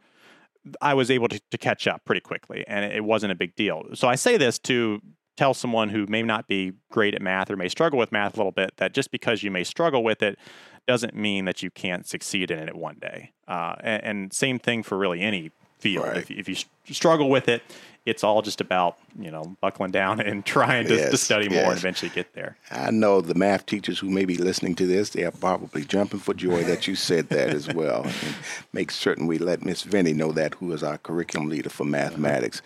I 0.80 0.94
was 0.94 1.10
able 1.10 1.28
to, 1.28 1.40
to 1.50 1.58
catch 1.58 1.86
up 1.86 2.04
pretty 2.04 2.20
quickly, 2.20 2.64
and 2.68 2.84
it 2.84 3.04
wasn't 3.04 3.32
a 3.32 3.34
big 3.34 3.56
deal. 3.56 3.82
So 3.94 4.08
I 4.08 4.14
say 4.14 4.36
this 4.36 4.58
to 4.60 5.00
tell 5.36 5.54
someone 5.54 5.88
who 5.88 6.06
may 6.06 6.22
not 6.22 6.46
be 6.46 6.72
great 6.90 7.14
at 7.14 7.22
math 7.22 7.50
or 7.50 7.56
may 7.56 7.68
struggle 7.68 7.98
with 7.98 8.12
math 8.12 8.34
a 8.34 8.36
little 8.36 8.52
bit 8.52 8.72
that 8.76 8.92
just 8.92 9.10
because 9.10 9.42
you 9.42 9.50
may 9.50 9.64
struggle 9.64 10.04
with 10.04 10.22
it 10.22 10.38
doesn't 10.86 11.14
mean 11.14 11.44
that 11.44 11.62
you 11.62 11.70
can't 11.70 12.06
succeed 12.06 12.50
in 12.50 12.58
it 12.58 12.74
one 12.74 12.96
day. 13.00 13.32
Uh, 13.48 13.76
and, 13.80 14.04
and, 14.04 14.32
same 14.32 14.58
thing 14.58 14.82
for 14.82 14.96
really 14.96 15.20
any 15.20 15.50
field. 15.78 16.06
Right. 16.06 16.16
If, 16.18 16.30
if 16.30 16.48
you 16.48 16.56
struggle 16.94 17.28
with 17.28 17.48
it, 17.48 17.62
it's 18.04 18.24
all 18.24 18.42
just 18.42 18.60
about 18.60 18.98
you 19.18 19.30
know 19.30 19.56
buckling 19.60 19.92
down 19.92 20.20
and 20.20 20.44
trying 20.46 20.86
to, 20.88 20.94
yes, 20.94 21.10
to 21.10 21.16
study 21.16 21.48
more 21.48 21.58
yes. 21.58 21.68
and 21.70 21.78
eventually 21.78 22.10
get 22.10 22.32
there. 22.34 22.56
I 22.70 22.90
know 22.90 23.20
the 23.20 23.34
math 23.34 23.66
teachers 23.66 23.98
who 23.98 24.10
may 24.10 24.24
be 24.24 24.36
listening 24.36 24.74
to 24.76 24.86
this; 24.86 25.10
they 25.10 25.24
are 25.24 25.30
probably 25.30 25.84
jumping 25.84 26.20
for 26.20 26.34
joy 26.34 26.64
that 26.64 26.86
you 26.86 26.96
said 26.96 27.28
that 27.28 27.50
as 27.50 27.68
well. 27.74 28.04
And 28.04 28.34
make 28.72 28.90
certain 28.90 29.26
we 29.26 29.38
let 29.38 29.64
Miss 29.64 29.82
Vinnie 29.82 30.14
know 30.14 30.32
that, 30.32 30.54
who 30.54 30.72
is 30.72 30.82
our 30.82 30.98
curriculum 30.98 31.48
leader 31.48 31.70
for 31.70 31.84
mathematics. 31.84 32.62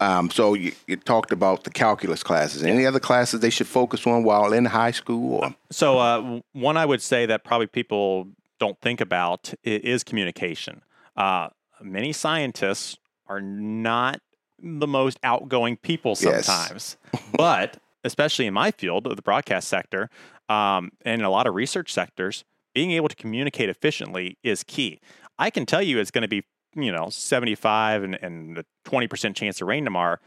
Um, 0.00 0.30
so 0.30 0.54
you, 0.54 0.72
you, 0.86 0.96
talked 0.96 1.30
about 1.30 1.64
the 1.64 1.70
calculus 1.70 2.22
classes. 2.22 2.62
Any 2.62 2.86
other 2.86 2.98
classes 2.98 3.40
they 3.40 3.50
should 3.50 3.66
focus 3.66 4.06
on 4.06 4.24
while 4.24 4.52
in 4.52 4.64
high 4.64 4.92
school? 4.92 5.34
Or? 5.34 5.54
So 5.70 5.98
uh, 5.98 6.40
one 6.52 6.78
I 6.78 6.86
would 6.86 7.02
say 7.02 7.26
that 7.26 7.44
probably 7.44 7.66
people 7.66 8.28
don't 8.58 8.80
think 8.80 9.02
about 9.02 9.52
is 9.62 10.02
communication. 10.02 10.80
Uh, 11.16 11.48
many 11.82 12.12
scientists 12.12 12.96
are 13.26 13.42
not 13.42 14.20
the 14.62 14.86
most 14.86 15.18
outgoing 15.22 15.76
people 15.76 16.14
sometimes, 16.14 16.96
yes. 17.12 17.22
but 17.34 17.76
especially 18.04 18.46
in 18.46 18.54
my 18.54 18.70
field 18.70 19.06
of 19.06 19.16
the 19.16 19.22
broadcast 19.22 19.68
sector 19.68 20.08
um, 20.48 20.90
and 21.04 21.20
in 21.20 21.24
a 21.24 21.30
lot 21.30 21.46
of 21.46 21.54
research 21.54 21.92
sectors, 21.92 22.44
being 22.74 22.92
able 22.92 23.08
to 23.08 23.16
communicate 23.16 23.68
efficiently 23.68 24.38
is 24.42 24.64
key. 24.64 25.00
I 25.38 25.50
can 25.50 25.66
tell 25.66 25.82
you 25.82 25.98
it's 25.98 26.10
going 26.10 26.22
to 26.22 26.28
be 26.28 26.44
you 26.74 26.92
know, 26.92 27.08
75 27.10 28.02
and, 28.02 28.14
and 28.22 28.58
a 28.58 28.64
20% 28.86 29.34
chance 29.34 29.60
of 29.60 29.68
rain 29.68 29.84
tomorrow. 29.84 30.18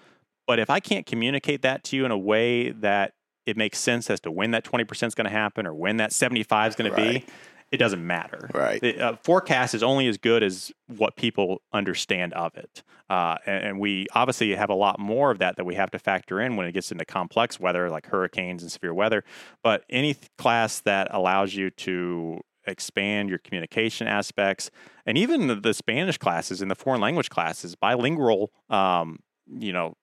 But 0.45 0.60
if 0.60 0.69
I 0.69 0.79
can't 0.79 1.06
communicate 1.06 1.62
that 1.62 1.84
to 1.86 1.95
you 1.95 2.06
in 2.06 2.12
a 2.12 2.17
way 2.17 2.71
that 2.71 3.13
it 3.45 3.58
makes 3.58 3.79
sense 3.79 4.10
as 4.10 4.19
to 4.21 4.32
when 4.32 4.51
that 4.51 4.63
20% 4.63 5.08
is 5.08 5.15
going 5.15 5.25
to 5.25 5.32
happen 5.32 5.65
or 5.65 5.73
when 5.73 5.97
that 5.97 6.12
75 6.12 6.71
is 6.71 6.75
going 6.75 6.91
right. 6.91 6.97
to 6.97 7.19
be, 7.19 7.25
it 7.71 7.77
doesn't 7.77 8.06
matter. 8.06 8.49
Right. 8.53 8.79
The 8.79 8.99
uh, 8.99 9.15
forecast 9.23 9.73
is 9.73 9.82
only 9.82 10.08
as 10.08 10.17
good 10.17 10.43
as 10.43 10.71
what 10.88 11.15
people 11.15 11.62
understand 11.73 12.34
of 12.34 12.56
it. 12.56 12.84
Uh, 13.10 13.38
and, 13.45 13.65
and, 13.65 13.79
we 13.79 14.06
obviously 14.13 14.56
have 14.56 14.69
a 14.69 14.75
lot 14.75 14.99
more 14.99 15.32
of 15.32 15.39
that 15.39 15.58
that 15.58 15.65
we 15.65 15.75
have 15.75 15.91
to 15.91 15.99
factor 15.99 16.39
in 16.39 16.56
when 16.56 16.67
it 16.67 16.71
gets 16.71 16.91
into 16.91 17.03
complex 17.03 17.60
weather 17.60 17.89
like 17.89 18.06
hurricanes 18.08 18.62
and 18.62 18.71
severe 18.71 18.93
weather. 18.93 19.23
But 19.63 19.84
any 19.89 20.15
class 20.38 20.82
that 20.82 21.08
allows 21.12 21.56
you 21.56 21.69
to 21.71 22.41
expand 22.65 23.30
your 23.30 23.39
communication 23.39 24.08
aspects 24.08 24.69
and 25.06 25.17
even 25.17 25.62
the 25.62 25.73
Spanish 25.73 26.17
classes 26.17 26.62
and 26.62 26.71
the 26.71 26.76
foreign 26.76 27.02
language 27.02 27.30
classes, 27.30 27.76
bilingual, 27.76 28.52
um, 28.69 29.19
you 29.47 29.73
know, 29.73 29.95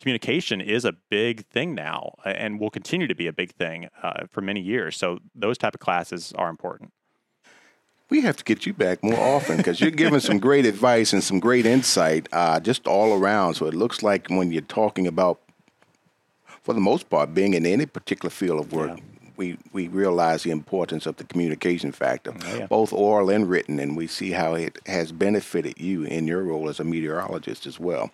communication 0.00 0.60
is 0.60 0.84
a 0.84 0.92
big 1.08 1.46
thing 1.46 1.74
now 1.74 2.14
and 2.24 2.60
will 2.60 2.70
continue 2.70 3.06
to 3.06 3.14
be 3.14 3.26
a 3.26 3.32
big 3.32 3.52
thing 3.52 3.88
uh, 4.02 4.26
for 4.30 4.40
many 4.40 4.60
years. 4.60 4.96
So 4.96 5.18
those 5.34 5.58
type 5.58 5.74
of 5.74 5.80
classes 5.80 6.32
are 6.36 6.48
important. 6.48 6.92
We 8.10 8.20
have 8.20 8.36
to 8.36 8.44
get 8.44 8.66
you 8.66 8.74
back 8.74 9.02
more 9.02 9.18
often 9.18 9.56
because 9.56 9.80
you're 9.80 9.90
giving 9.90 10.20
some 10.20 10.38
great 10.38 10.66
advice 10.66 11.12
and 11.12 11.24
some 11.24 11.40
great 11.40 11.64
insight 11.64 12.28
uh, 12.32 12.60
just 12.60 12.86
all 12.86 13.18
around. 13.18 13.54
So 13.54 13.66
it 13.66 13.74
looks 13.74 14.02
like 14.02 14.28
when 14.28 14.52
you're 14.52 14.62
talking 14.62 15.06
about, 15.06 15.40
for 16.62 16.74
the 16.74 16.80
most 16.80 17.08
part, 17.08 17.34
being 17.34 17.54
in 17.54 17.64
any 17.64 17.86
particular 17.86 18.30
field 18.30 18.60
of 18.60 18.72
work, 18.72 18.98
yeah 18.98 19.13
we, 19.36 19.58
we 19.72 19.88
realize 19.88 20.42
the 20.42 20.50
importance 20.50 21.06
of 21.06 21.16
the 21.16 21.24
communication 21.24 21.92
factor, 21.92 22.34
oh, 22.46 22.56
yeah. 22.56 22.66
both 22.66 22.92
oral 22.92 23.30
and 23.30 23.48
written, 23.48 23.80
and 23.80 23.96
we 23.96 24.06
see 24.06 24.30
how 24.30 24.54
it 24.54 24.78
has 24.86 25.12
benefited 25.12 25.80
you 25.80 26.04
in 26.04 26.26
your 26.26 26.42
role 26.42 26.68
as 26.68 26.80
a 26.80 26.84
meteorologist 26.84 27.66
as 27.66 27.80
well. 27.80 28.10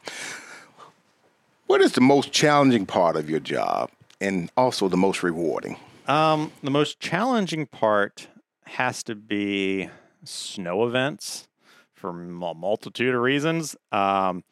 What 1.66 1.80
is 1.80 1.92
the 1.92 2.00
most 2.00 2.32
challenging 2.32 2.86
part 2.86 3.16
of 3.16 3.30
your 3.30 3.40
job 3.40 3.90
and 4.20 4.50
also 4.56 4.88
the 4.88 4.96
most 4.96 5.22
rewarding? 5.22 5.76
Um, 6.08 6.52
the 6.62 6.70
most 6.70 6.98
challenging 6.98 7.66
part 7.66 8.28
has 8.64 9.02
to 9.04 9.14
be 9.14 9.88
snow 10.24 10.86
events 10.86 11.48
for 11.94 12.10
a 12.10 12.14
multitude 12.14 13.14
of 13.14 13.20
reasons. 13.20 13.76
Um, 13.92 14.42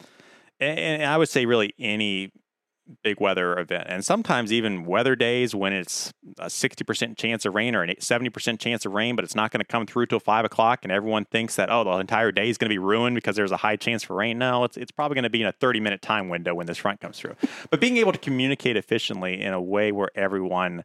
and, 0.60 0.78
and 0.78 1.04
I 1.04 1.16
would 1.16 1.28
say 1.28 1.46
really 1.46 1.74
any 1.78 2.30
big 3.02 3.20
weather 3.20 3.58
event. 3.58 3.86
And 3.88 4.04
sometimes 4.04 4.52
even 4.52 4.84
weather 4.84 5.16
days 5.16 5.54
when 5.54 5.72
it's 5.72 6.12
a 6.38 6.46
60% 6.46 7.16
chance 7.16 7.44
of 7.44 7.54
rain 7.54 7.74
or 7.74 7.84
a 7.84 7.94
70% 7.96 8.58
chance 8.58 8.84
of 8.84 8.92
rain, 8.92 9.16
but 9.16 9.24
it's 9.24 9.34
not 9.34 9.50
going 9.50 9.60
to 9.60 9.66
come 9.66 9.86
through 9.86 10.06
till 10.06 10.20
five 10.20 10.44
o'clock 10.44 10.80
and 10.82 10.92
everyone 10.92 11.24
thinks 11.26 11.56
that, 11.56 11.70
oh, 11.70 11.84
the 11.84 11.90
entire 11.98 12.32
day 12.32 12.48
is 12.48 12.58
going 12.58 12.68
to 12.68 12.74
be 12.74 12.78
ruined 12.78 13.14
because 13.14 13.36
there's 13.36 13.52
a 13.52 13.58
high 13.58 13.76
chance 13.76 14.02
for 14.02 14.14
rain. 14.16 14.38
No, 14.38 14.64
it's, 14.64 14.76
it's 14.76 14.92
probably 14.92 15.14
going 15.14 15.24
to 15.24 15.30
be 15.30 15.42
in 15.42 15.48
a 15.48 15.52
30 15.52 15.80
minute 15.80 16.02
time 16.02 16.28
window 16.28 16.54
when 16.54 16.66
this 16.66 16.78
front 16.78 17.00
comes 17.00 17.18
through. 17.18 17.36
But 17.70 17.80
being 17.80 17.96
able 17.98 18.12
to 18.12 18.18
communicate 18.18 18.76
efficiently 18.76 19.40
in 19.40 19.52
a 19.52 19.60
way 19.60 19.92
where 19.92 20.10
everyone 20.14 20.84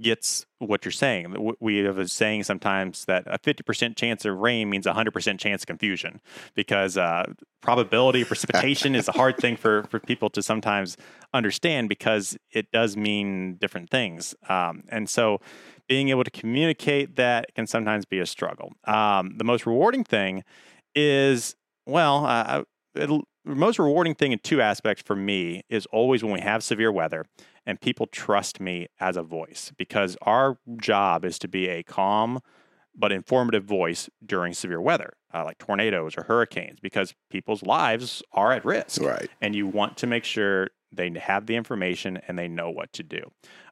gets 0.00 0.46
what 0.58 0.84
you're 0.84 0.92
saying. 0.92 1.54
We 1.60 1.78
have 1.78 1.98
a 1.98 2.08
saying 2.08 2.44
sometimes 2.44 3.04
that 3.04 3.24
a 3.26 3.38
50% 3.38 3.96
chance 3.96 4.24
of 4.24 4.36
rain 4.36 4.68
means 4.70 4.86
a 4.86 4.92
100% 4.92 5.38
chance 5.38 5.62
of 5.62 5.66
confusion 5.66 6.20
because 6.54 6.96
uh, 6.96 7.24
probability 7.60 8.24
precipitation 8.24 8.94
is 8.94 9.08
a 9.08 9.12
hard 9.12 9.36
thing 9.36 9.56
for, 9.56 9.84
for 9.84 10.00
people 10.00 10.30
to 10.30 10.42
sometimes 10.42 10.96
understand 11.32 11.88
because 11.88 12.36
it 12.52 12.70
does 12.72 12.96
mean 12.96 13.54
different 13.54 13.90
things. 13.90 14.34
Um, 14.48 14.84
and 14.88 15.08
so 15.08 15.40
being 15.88 16.08
able 16.08 16.24
to 16.24 16.30
communicate 16.30 17.16
that 17.16 17.54
can 17.54 17.66
sometimes 17.66 18.04
be 18.04 18.18
a 18.18 18.26
struggle. 18.26 18.72
Um, 18.84 19.36
the 19.36 19.44
most 19.44 19.66
rewarding 19.66 20.04
thing 20.04 20.42
is, 20.94 21.54
well, 21.86 22.24
uh, 22.24 22.62
most 23.44 23.78
rewarding 23.78 24.14
thing 24.14 24.32
in 24.32 24.38
two 24.38 24.60
aspects 24.60 25.02
for 25.04 25.16
me 25.16 25.62
is 25.68 25.86
always 25.86 26.22
when 26.22 26.32
we 26.32 26.40
have 26.40 26.62
severe 26.62 26.90
weather 26.90 27.26
and 27.66 27.80
people 27.80 28.06
trust 28.06 28.60
me 28.60 28.88
as 29.00 29.16
a 29.16 29.22
voice 29.22 29.72
because 29.76 30.16
our 30.22 30.58
job 30.76 31.24
is 31.24 31.38
to 31.40 31.48
be 31.48 31.68
a 31.68 31.82
calm 31.82 32.40
but 32.96 33.12
informative 33.12 33.64
voice 33.64 34.08
during 34.24 34.52
severe 34.52 34.80
weather, 34.80 35.14
uh, 35.32 35.44
like 35.44 35.58
tornadoes 35.58 36.14
or 36.16 36.22
hurricanes, 36.24 36.78
because 36.80 37.12
people's 37.28 37.62
lives 37.62 38.22
are 38.32 38.52
at 38.52 38.64
risk. 38.64 39.02
Right. 39.02 39.28
And 39.40 39.54
you 39.56 39.66
want 39.66 39.96
to 39.98 40.06
make 40.06 40.24
sure 40.24 40.68
they 40.92 41.10
have 41.18 41.46
the 41.46 41.56
information 41.56 42.20
and 42.28 42.38
they 42.38 42.46
know 42.46 42.70
what 42.70 42.92
to 42.92 43.02
do. 43.02 43.30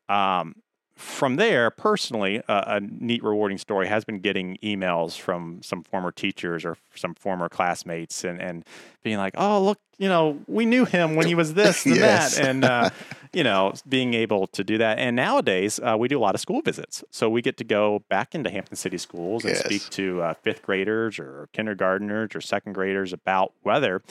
Um, 0.09 0.57
from 1.03 1.37
there, 1.37 1.71
personally, 1.71 2.43
uh, 2.49 2.65
a 2.67 2.81
neat, 2.81 3.23
rewarding 3.25 3.59
story 3.59 3.89
has 3.89 4.05
been 4.05 4.21
getting 4.21 4.57
emails 4.63 5.19
from 5.19 5.61
some 5.63 5.83
former 5.83 6.13
teachers 6.13 6.65
or 6.65 6.77
some 6.95 7.15
former 7.15 7.49
classmates, 7.49 8.25
and 8.25 8.41
and 8.41 8.65
being 9.03 9.19
like, 9.19 9.35
"Oh, 9.37 9.61
look, 9.63 9.79
you 9.99 10.09
know, 10.09 10.39
we 10.47 10.65
knew 10.65 10.85
him 10.85 11.17
when 11.17 11.27
he 11.27 11.35
was 11.35 11.55
this 11.55 11.85
and 11.87 11.97
yes. 11.97 12.37
that," 12.37 12.49
and 12.49 12.65
uh, 12.65 12.91
you 13.33 13.43
know, 13.43 13.75
being 13.89 14.15
able 14.15 14.47
to 14.49 14.63
do 14.63 14.79
that. 14.79 14.99
And 14.99 15.17
nowadays, 15.17 15.81
uh, 15.81 15.97
we 15.99 16.07
do 16.09 16.19
a 16.19 16.23
lot 16.23 16.35
of 16.35 16.41
school 16.41 16.63
visits, 16.63 17.03
so 17.11 17.29
we 17.29 17.43
get 17.43 17.57
to 17.57 17.65
go 17.65 18.05
back 18.09 18.35
into 18.35 18.49
Hampton 18.49 18.77
City 18.77 18.99
schools 18.99 19.45
and 19.45 19.55
yes. 19.55 19.65
speak 19.65 19.91
to 19.91 20.23
uh, 20.23 20.35
fifth 20.35 20.63
graders 20.63 21.19
or 21.19 21.49
kindergartners 21.53 22.35
or 22.35 22.41
second 22.41 22.75
graders 22.75 23.13
about 23.13 23.53
weather. 23.65 24.03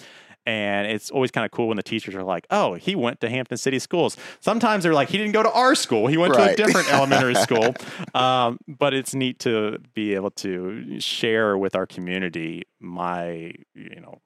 And 0.46 0.88
it's 0.88 1.12
always 1.12 1.32
kind 1.32 1.46
of 1.46 1.52
cool 1.52 1.68
when 1.68 1.78
the 1.78 1.84
teachers 1.84 2.16
are 2.16 2.24
like, 2.24 2.48
oh, 2.50 2.74
he 2.74 2.96
went 2.96 3.22
to 3.22 3.30
Hampton 3.30 3.58
City 3.58 3.80
schools. 3.80 4.18
Sometimes 4.40 4.84
they're 4.84 4.94
like, 4.94 5.10
he 5.10 5.18
didn't 5.18 5.34
go 5.34 5.44
to 5.44 5.52
our 5.52 5.76
school. 5.76 6.08
He 6.08 6.18
went 6.18 6.36
right. 6.36 6.56
to 6.58 6.64
a 6.64 6.66
different 6.66 6.92
elementary 6.94 7.36
school. 7.36 7.76
Um, 8.16 8.58
but 8.68 8.94
it's 8.94 9.14
neat 9.14 9.40
to 9.40 9.78
be 9.94 10.16
able 10.16 10.32
to 10.32 11.00
share 11.00 11.58
with 11.58 11.76
our 11.76 11.86
community 11.86 12.64
my, 12.80 13.54
you 13.76 14.00
know, 14.02 14.20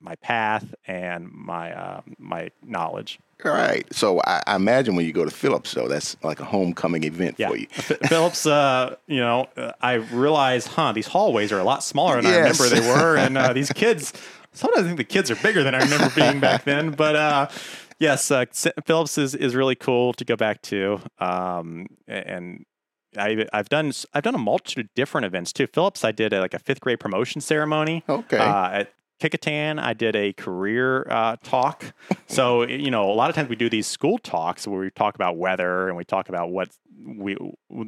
my 0.00 0.16
path 0.16 0.74
and 0.86 1.30
my 1.32 1.72
uh, 1.72 2.00
my 2.18 2.50
knowledge. 2.62 3.18
All 3.44 3.52
right. 3.52 3.86
So 3.90 4.20
I, 4.26 4.42
I, 4.46 4.56
imagine 4.56 4.96
when 4.96 5.06
you 5.06 5.14
go 5.14 5.24
to 5.24 5.30
Phillips, 5.30 5.72
though, 5.72 5.88
that's 5.88 6.14
like 6.22 6.40
a 6.40 6.44
homecoming 6.44 7.04
event 7.04 7.36
yeah. 7.38 7.48
for 7.48 7.56
you. 7.56 7.68
Phillips, 7.68 8.44
uh, 8.44 8.96
you 9.06 9.20
know, 9.20 9.48
uh, 9.56 9.72
I 9.80 9.94
realized, 9.94 10.68
huh, 10.68 10.92
these 10.92 11.06
hallways 11.06 11.50
are 11.50 11.58
a 11.58 11.64
lot 11.64 11.82
smaller 11.82 12.16
than 12.20 12.30
yes. 12.30 12.60
I 12.60 12.64
remember 12.64 12.80
they 12.82 12.86
were, 12.86 13.16
and 13.16 13.38
uh, 13.38 13.54
these 13.54 13.72
kids 13.72 14.12
sometimes 14.52 14.84
I 14.84 14.86
think 14.86 14.98
the 14.98 15.04
kids 15.04 15.30
are 15.30 15.36
bigger 15.36 15.62
than 15.62 15.74
I 15.74 15.78
remember 15.78 16.10
being 16.14 16.40
back 16.40 16.64
then. 16.64 16.90
But 16.90 17.16
uh, 17.16 17.48
yes, 17.98 18.30
uh, 18.30 18.44
Phillips 18.84 19.18
is, 19.18 19.34
is 19.34 19.54
really 19.54 19.74
cool 19.74 20.12
to 20.14 20.24
go 20.24 20.36
back 20.36 20.62
to. 20.62 21.00
Um, 21.18 21.86
and 22.06 22.64
I, 23.16 23.46
I've 23.52 23.68
done 23.68 23.92
I've 24.14 24.22
done 24.22 24.34
a 24.34 24.38
multitude 24.38 24.86
of 24.86 24.94
different 24.94 25.24
events 25.24 25.52
too. 25.52 25.66
Phillips, 25.66 26.04
I 26.04 26.12
did 26.12 26.32
a, 26.32 26.40
like 26.40 26.54
a 26.54 26.58
fifth 26.58 26.80
grade 26.80 27.00
promotion 27.00 27.40
ceremony. 27.40 28.04
Okay. 28.08 28.38
Uh, 28.38 28.70
at 28.70 28.92
Kecoughtan, 29.20 29.78
I 29.78 29.92
did 29.92 30.16
a 30.16 30.32
career 30.32 31.06
uh, 31.10 31.36
talk. 31.42 31.92
so 32.26 32.62
you 32.62 32.90
know, 32.90 33.10
a 33.10 33.14
lot 33.14 33.30
of 33.30 33.36
times 33.36 33.48
we 33.48 33.56
do 33.56 33.68
these 33.68 33.86
school 33.86 34.18
talks 34.18 34.66
where 34.66 34.80
we 34.80 34.90
talk 34.90 35.14
about 35.14 35.36
weather 35.36 35.88
and 35.88 35.96
we 35.96 36.04
talk 36.04 36.28
about 36.28 36.50
what 36.50 36.70
we 37.06 37.36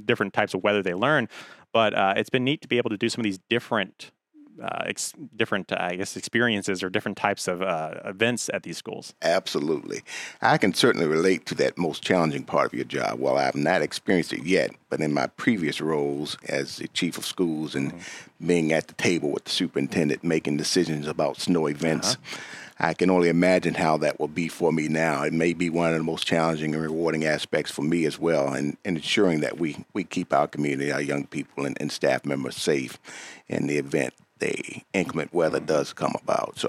different 0.04 0.32
types 0.32 0.54
of 0.54 0.62
weather 0.62 0.82
they 0.82 0.94
learn. 0.94 1.28
But 1.72 1.94
uh, 1.94 2.14
it's 2.16 2.30
been 2.30 2.44
neat 2.44 2.60
to 2.62 2.68
be 2.68 2.76
able 2.76 2.90
to 2.90 2.98
do 2.98 3.08
some 3.08 3.20
of 3.20 3.24
these 3.24 3.40
different 3.48 4.12
uh, 4.60 4.84
ex- 4.86 5.14
different, 5.36 5.72
I 5.72 5.96
guess, 5.96 6.16
experiences 6.16 6.82
or 6.82 6.90
different 6.90 7.16
types 7.16 7.48
of 7.48 7.62
uh, 7.62 7.94
events 8.04 8.50
at 8.52 8.62
these 8.62 8.76
schools. 8.76 9.14
Absolutely. 9.22 10.02
I 10.40 10.58
can 10.58 10.74
certainly 10.74 11.06
relate 11.06 11.46
to 11.46 11.54
that 11.56 11.78
most 11.78 12.02
challenging 12.02 12.44
part 12.44 12.66
of 12.66 12.74
your 12.74 12.84
job. 12.84 13.18
Well, 13.18 13.38
I've 13.38 13.54
not 13.54 13.82
experienced 13.82 14.32
it 14.32 14.44
yet, 14.44 14.72
but 14.90 15.00
in 15.00 15.12
my 15.12 15.26
previous 15.28 15.80
roles 15.80 16.36
as 16.48 16.76
the 16.76 16.88
chief 16.88 17.18
of 17.18 17.24
schools 17.24 17.74
and 17.74 17.92
mm-hmm. 17.92 18.46
being 18.46 18.72
at 18.72 18.88
the 18.88 18.94
table 18.94 19.30
with 19.30 19.44
the 19.44 19.50
superintendent 19.50 20.24
making 20.24 20.56
decisions 20.56 21.06
about 21.06 21.40
snow 21.40 21.66
events. 21.66 22.14
Uh-huh. 22.14 22.40
I 22.78 22.94
can 22.94 23.10
only 23.10 23.28
imagine 23.28 23.74
how 23.74 23.96
that 23.98 24.18
will 24.18 24.28
be 24.28 24.48
for 24.48 24.72
me 24.72 24.88
now. 24.88 25.22
It 25.22 25.32
may 25.32 25.52
be 25.52 25.70
one 25.70 25.92
of 25.92 25.98
the 25.98 26.02
most 26.02 26.26
challenging 26.26 26.74
and 26.74 26.82
rewarding 26.82 27.24
aspects 27.24 27.70
for 27.70 27.82
me 27.82 28.06
as 28.06 28.18
well, 28.18 28.52
and, 28.54 28.76
and 28.84 28.96
ensuring 28.96 29.38
that 29.40 29.58
we, 29.58 29.84
we 29.92 30.02
keep 30.02 30.32
our 30.32 30.48
community, 30.48 30.90
our 30.90 31.00
young 31.00 31.26
people, 31.26 31.64
and, 31.64 31.80
and 31.80 31.92
staff 31.92 32.24
members 32.24 32.56
safe 32.56 32.98
in 33.46 33.68
the 33.68 33.76
event 33.76 34.14
the 34.42 34.82
inclement 34.92 35.32
weather 35.32 35.60
does 35.60 35.92
come 35.92 36.14
about. 36.20 36.58
So 36.58 36.68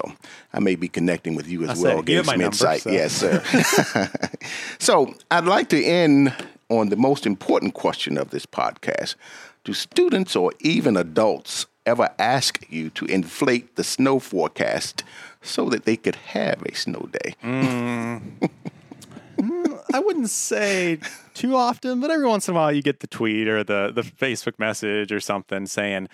I 0.52 0.60
may 0.60 0.76
be 0.76 0.88
connecting 0.88 1.34
with 1.34 1.48
you 1.48 1.64
as 1.64 1.84
I 1.84 1.94
well, 1.94 2.06
some 2.06 2.26
number, 2.26 2.44
insight. 2.44 2.82
So. 2.82 2.90
Yes, 2.90 3.12
sir. 3.12 3.42
so 4.78 5.12
I'd 5.30 5.44
like 5.44 5.68
to 5.70 5.84
end 5.84 6.32
on 6.68 6.88
the 6.88 6.96
most 6.96 7.26
important 7.26 7.74
question 7.74 8.16
of 8.16 8.30
this 8.30 8.46
podcast. 8.46 9.16
Do 9.64 9.72
students 9.72 10.36
or 10.36 10.52
even 10.60 10.96
adults 10.96 11.66
ever 11.84 12.10
ask 12.18 12.64
you 12.70 12.90
to 12.90 13.06
inflate 13.06 13.74
the 13.74 13.84
snow 13.84 14.20
forecast 14.20 15.02
so 15.42 15.68
that 15.70 15.84
they 15.84 15.96
could 15.96 16.16
have 16.16 16.62
a 16.62 16.74
snow 16.74 17.08
day? 17.12 17.34
Mm. 17.42 18.20
mm 19.38 19.80
I 19.92 19.98
wouldn't 19.98 20.30
say 20.30 20.98
too 21.34 21.56
often, 21.56 22.00
but 22.00 22.10
every 22.10 22.26
once 22.26 22.48
in 22.48 22.54
a 22.54 22.56
while 22.56 22.72
you 22.72 22.82
get 22.82 23.00
the 23.00 23.06
tweet 23.06 23.48
or 23.48 23.62
the, 23.62 23.92
the 23.94 24.02
Facebook 24.02 24.58
message 24.58 25.12
or 25.12 25.20
something 25.20 25.66
saying, 25.66 26.08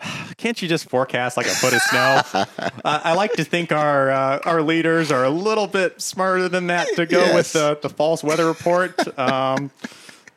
can't 0.36 0.60
you 0.60 0.68
just 0.68 0.88
forecast 0.88 1.36
like 1.36 1.46
a 1.46 1.50
foot 1.50 1.74
of 1.74 1.82
snow? 1.82 2.22
uh, 2.84 3.00
I 3.04 3.14
like 3.14 3.32
to 3.34 3.44
think 3.44 3.72
our 3.72 4.10
uh, 4.10 4.40
our 4.44 4.62
leaders 4.62 5.10
are 5.10 5.24
a 5.24 5.30
little 5.30 5.66
bit 5.66 6.00
smarter 6.00 6.48
than 6.48 6.68
that 6.68 6.88
to 6.96 7.06
go 7.06 7.20
yes. 7.20 7.34
with 7.34 7.52
the, 7.52 7.78
the 7.82 7.88
false 7.88 8.22
weather 8.22 8.46
report. 8.46 9.18
Um, 9.18 9.70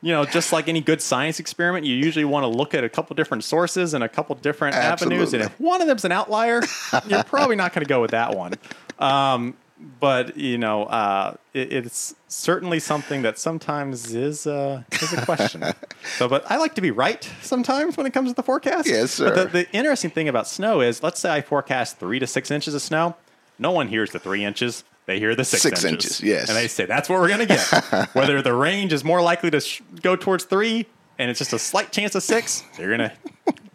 you 0.00 0.12
know, 0.12 0.24
just 0.24 0.52
like 0.52 0.68
any 0.68 0.80
good 0.80 1.02
science 1.02 1.40
experiment, 1.40 1.84
you 1.84 1.94
usually 1.96 2.24
want 2.24 2.44
to 2.44 2.48
look 2.48 2.72
at 2.72 2.84
a 2.84 2.88
couple 2.88 3.16
different 3.16 3.42
sources 3.42 3.94
and 3.94 4.04
a 4.04 4.08
couple 4.08 4.34
different 4.36 4.76
Absolutely. 4.76 5.16
avenues. 5.16 5.34
And 5.34 5.42
if 5.42 5.60
one 5.60 5.80
of 5.80 5.88
them's 5.88 6.04
an 6.04 6.12
outlier, 6.12 6.62
you're 7.08 7.24
probably 7.24 7.56
not 7.56 7.72
going 7.72 7.84
to 7.84 7.88
go 7.88 8.00
with 8.00 8.12
that 8.12 8.36
one. 8.36 8.54
Um, 9.00 9.56
but 10.00 10.36
you 10.36 10.58
know, 10.58 10.84
uh, 10.84 11.34
it, 11.54 11.72
it's 11.72 12.14
certainly 12.28 12.80
something 12.80 13.22
that 13.22 13.38
sometimes 13.38 14.14
is 14.14 14.46
uh, 14.46 14.82
is 14.92 15.12
a 15.12 15.24
question. 15.24 15.64
so, 16.16 16.28
but 16.28 16.50
I 16.50 16.56
like 16.56 16.74
to 16.74 16.80
be 16.80 16.90
right 16.90 17.28
sometimes 17.42 17.96
when 17.96 18.06
it 18.06 18.12
comes 18.12 18.30
to 18.30 18.34
the 18.34 18.42
forecast. 18.42 18.88
Yes, 18.88 19.12
sir. 19.12 19.34
But 19.34 19.52
the, 19.52 19.58
the 19.58 19.76
interesting 19.76 20.10
thing 20.10 20.28
about 20.28 20.46
snow 20.46 20.80
is, 20.80 21.02
let's 21.02 21.20
say 21.20 21.32
I 21.32 21.42
forecast 21.42 21.98
three 21.98 22.18
to 22.18 22.26
six 22.26 22.50
inches 22.50 22.74
of 22.74 22.82
snow. 22.82 23.16
No 23.58 23.72
one 23.72 23.88
hears 23.88 24.10
the 24.10 24.18
three 24.18 24.44
inches. 24.44 24.84
They 25.06 25.18
hear 25.18 25.34
the 25.34 25.44
six, 25.44 25.62
six 25.62 25.84
inches. 25.84 26.20
inches. 26.20 26.20
Yes, 26.20 26.48
and 26.48 26.56
they 26.56 26.68
say 26.68 26.84
that's 26.84 27.08
what 27.08 27.20
we're 27.20 27.28
going 27.28 27.46
to 27.46 27.46
get. 27.46 28.08
Whether 28.14 28.42
the 28.42 28.52
range 28.52 28.92
is 28.92 29.04
more 29.04 29.22
likely 29.22 29.50
to 29.50 29.60
sh- 29.60 29.80
go 30.02 30.16
towards 30.16 30.44
three, 30.44 30.86
and 31.18 31.30
it's 31.30 31.38
just 31.38 31.52
a 31.52 31.58
slight 31.58 31.92
chance 31.92 32.14
of 32.14 32.22
six, 32.22 32.62
they're 32.76 32.94
going 32.94 33.10
to 33.10 33.12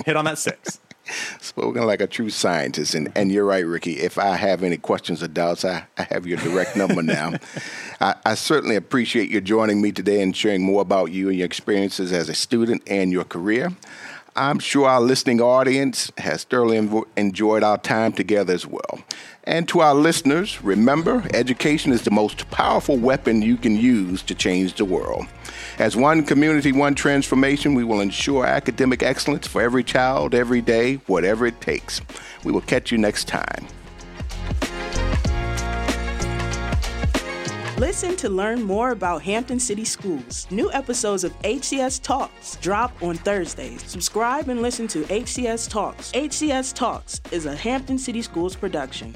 hit 0.06 0.16
on 0.16 0.26
that 0.26 0.38
six. 0.38 0.80
Spoken 1.42 1.86
like 1.86 2.02
a 2.02 2.08
true 2.08 2.30
scientist. 2.30 2.96
And, 2.96 3.12
and 3.16 3.32
you're 3.32 3.46
right, 3.46 3.66
Ricky. 3.66 4.00
If 4.00 4.18
I 4.18 4.36
have 4.36 4.64
any 4.64 4.78
questions 4.78 5.22
or 5.22 5.28
doubts, 5.28 5.66
I, 5.66 5.86
I 5.98 6.04
have 6.04 6.26
your 6.26 6.38
direct 6.38 6.76
number 6.76 7.04
now. 7.04 7.34
I, 8.00 8.16
I, 8.26 8.36
certainly 8.36 8.76
appreciate 8.76 9.30
you 9.30 9.42
joining 9.42 9.82
me 9.82 9.92
today 9.92 10.22
and 10.22 10.36
sharing 10.36 10.64
more 10.64 10.82
about 10.82 11.12
you 11.12 11.30
and 11.30 11.38
your 11.38 11.46
experiences 11.46 12.12
as 12.14 12.30
a 12.30 12.36
student 12.36 12.84
and 12.88 13.12
your 13.12 13.26
career. 13.26 13.72
I'm 14.36 14.58
sure 14.58 14.88
our 14.88 15.02
listening 15.02 15.42
audience 15.42 16.12
has 16.18 16.44
thoroughly 16.44 17.06
enjoyed 17.16 17.64
our 17.64 17.78
time 17.78 18.14
together 18.14 18.54
as 18.54 18.66
well. 18.66 19.04
And 19.44 19.68
to 19.70 19.82
our 19.82 19.94
listeners, 19.94 20.64
remember, 20.64 21.24
education 21.34 21.92
is 21.92 22.02
the 22.02 22.12
most 22.12 22.50
powerful 22.50 22.98
weapon 22.98 23.42
you 23.42 23.58
can 23.58 23.76
use 23.76 24.24
to 24.24 24.34
change 24.34 24.76
the 24.76 24.86
world. 24.86 25.28
As 25.80 25.96
one 25.96 26.24
community, 26.24 26.72
one 26.72 26.96
transformation, 26.96 27.74
we 27.74 27.84
will 27.84 28.02
ensure 28.02 28.46
academic 28.46 29.04
excellence 29.04 29.48
for 29.48 29.62
every 29.62 29.84
child, 29.84 30.34
every 30.36 30.62
day, 30.62 30.96
whatever 31.08 31.46
it 31.46 31.60
takes. 31.62 32.02
We 32.44 32.52
will 32.52 32.62
catch 32.62 32.92
you 32.92 32.98
next 32.98 33.28
time. 33.28 33.68
Listen 37.84 38.16
to 38.16 38.30
learn 38.30 38.64
more 38.64 38.92
about 38.92 39.24
Hampton 39.24 39.60
City 39.60 39.84
Schools. 39.84 40.48
New 40.50 40.72
episodes 40.72 41.24
of 41.24 41.38
HCS 41.42 42.02
Talks 42.02 42.56
drop 42.62 42.94
on 43.04 43.16
Thursdays. 43.16 43.84
Subscribe 43.84 44.48
and 44.48 44.62
listen 44.62 44.88
to 44.88 45.04
HCS 45.04 45.70
Talks. 45.70 46.12
HCS 46.14 46.74
Talks 46.74 47.20
is 47.32 47.46
a 47.46 47.56
Hampton 47.56 47.98
City 47.98 48.22
Schools 48.22 48.56
production. 48.56 49.14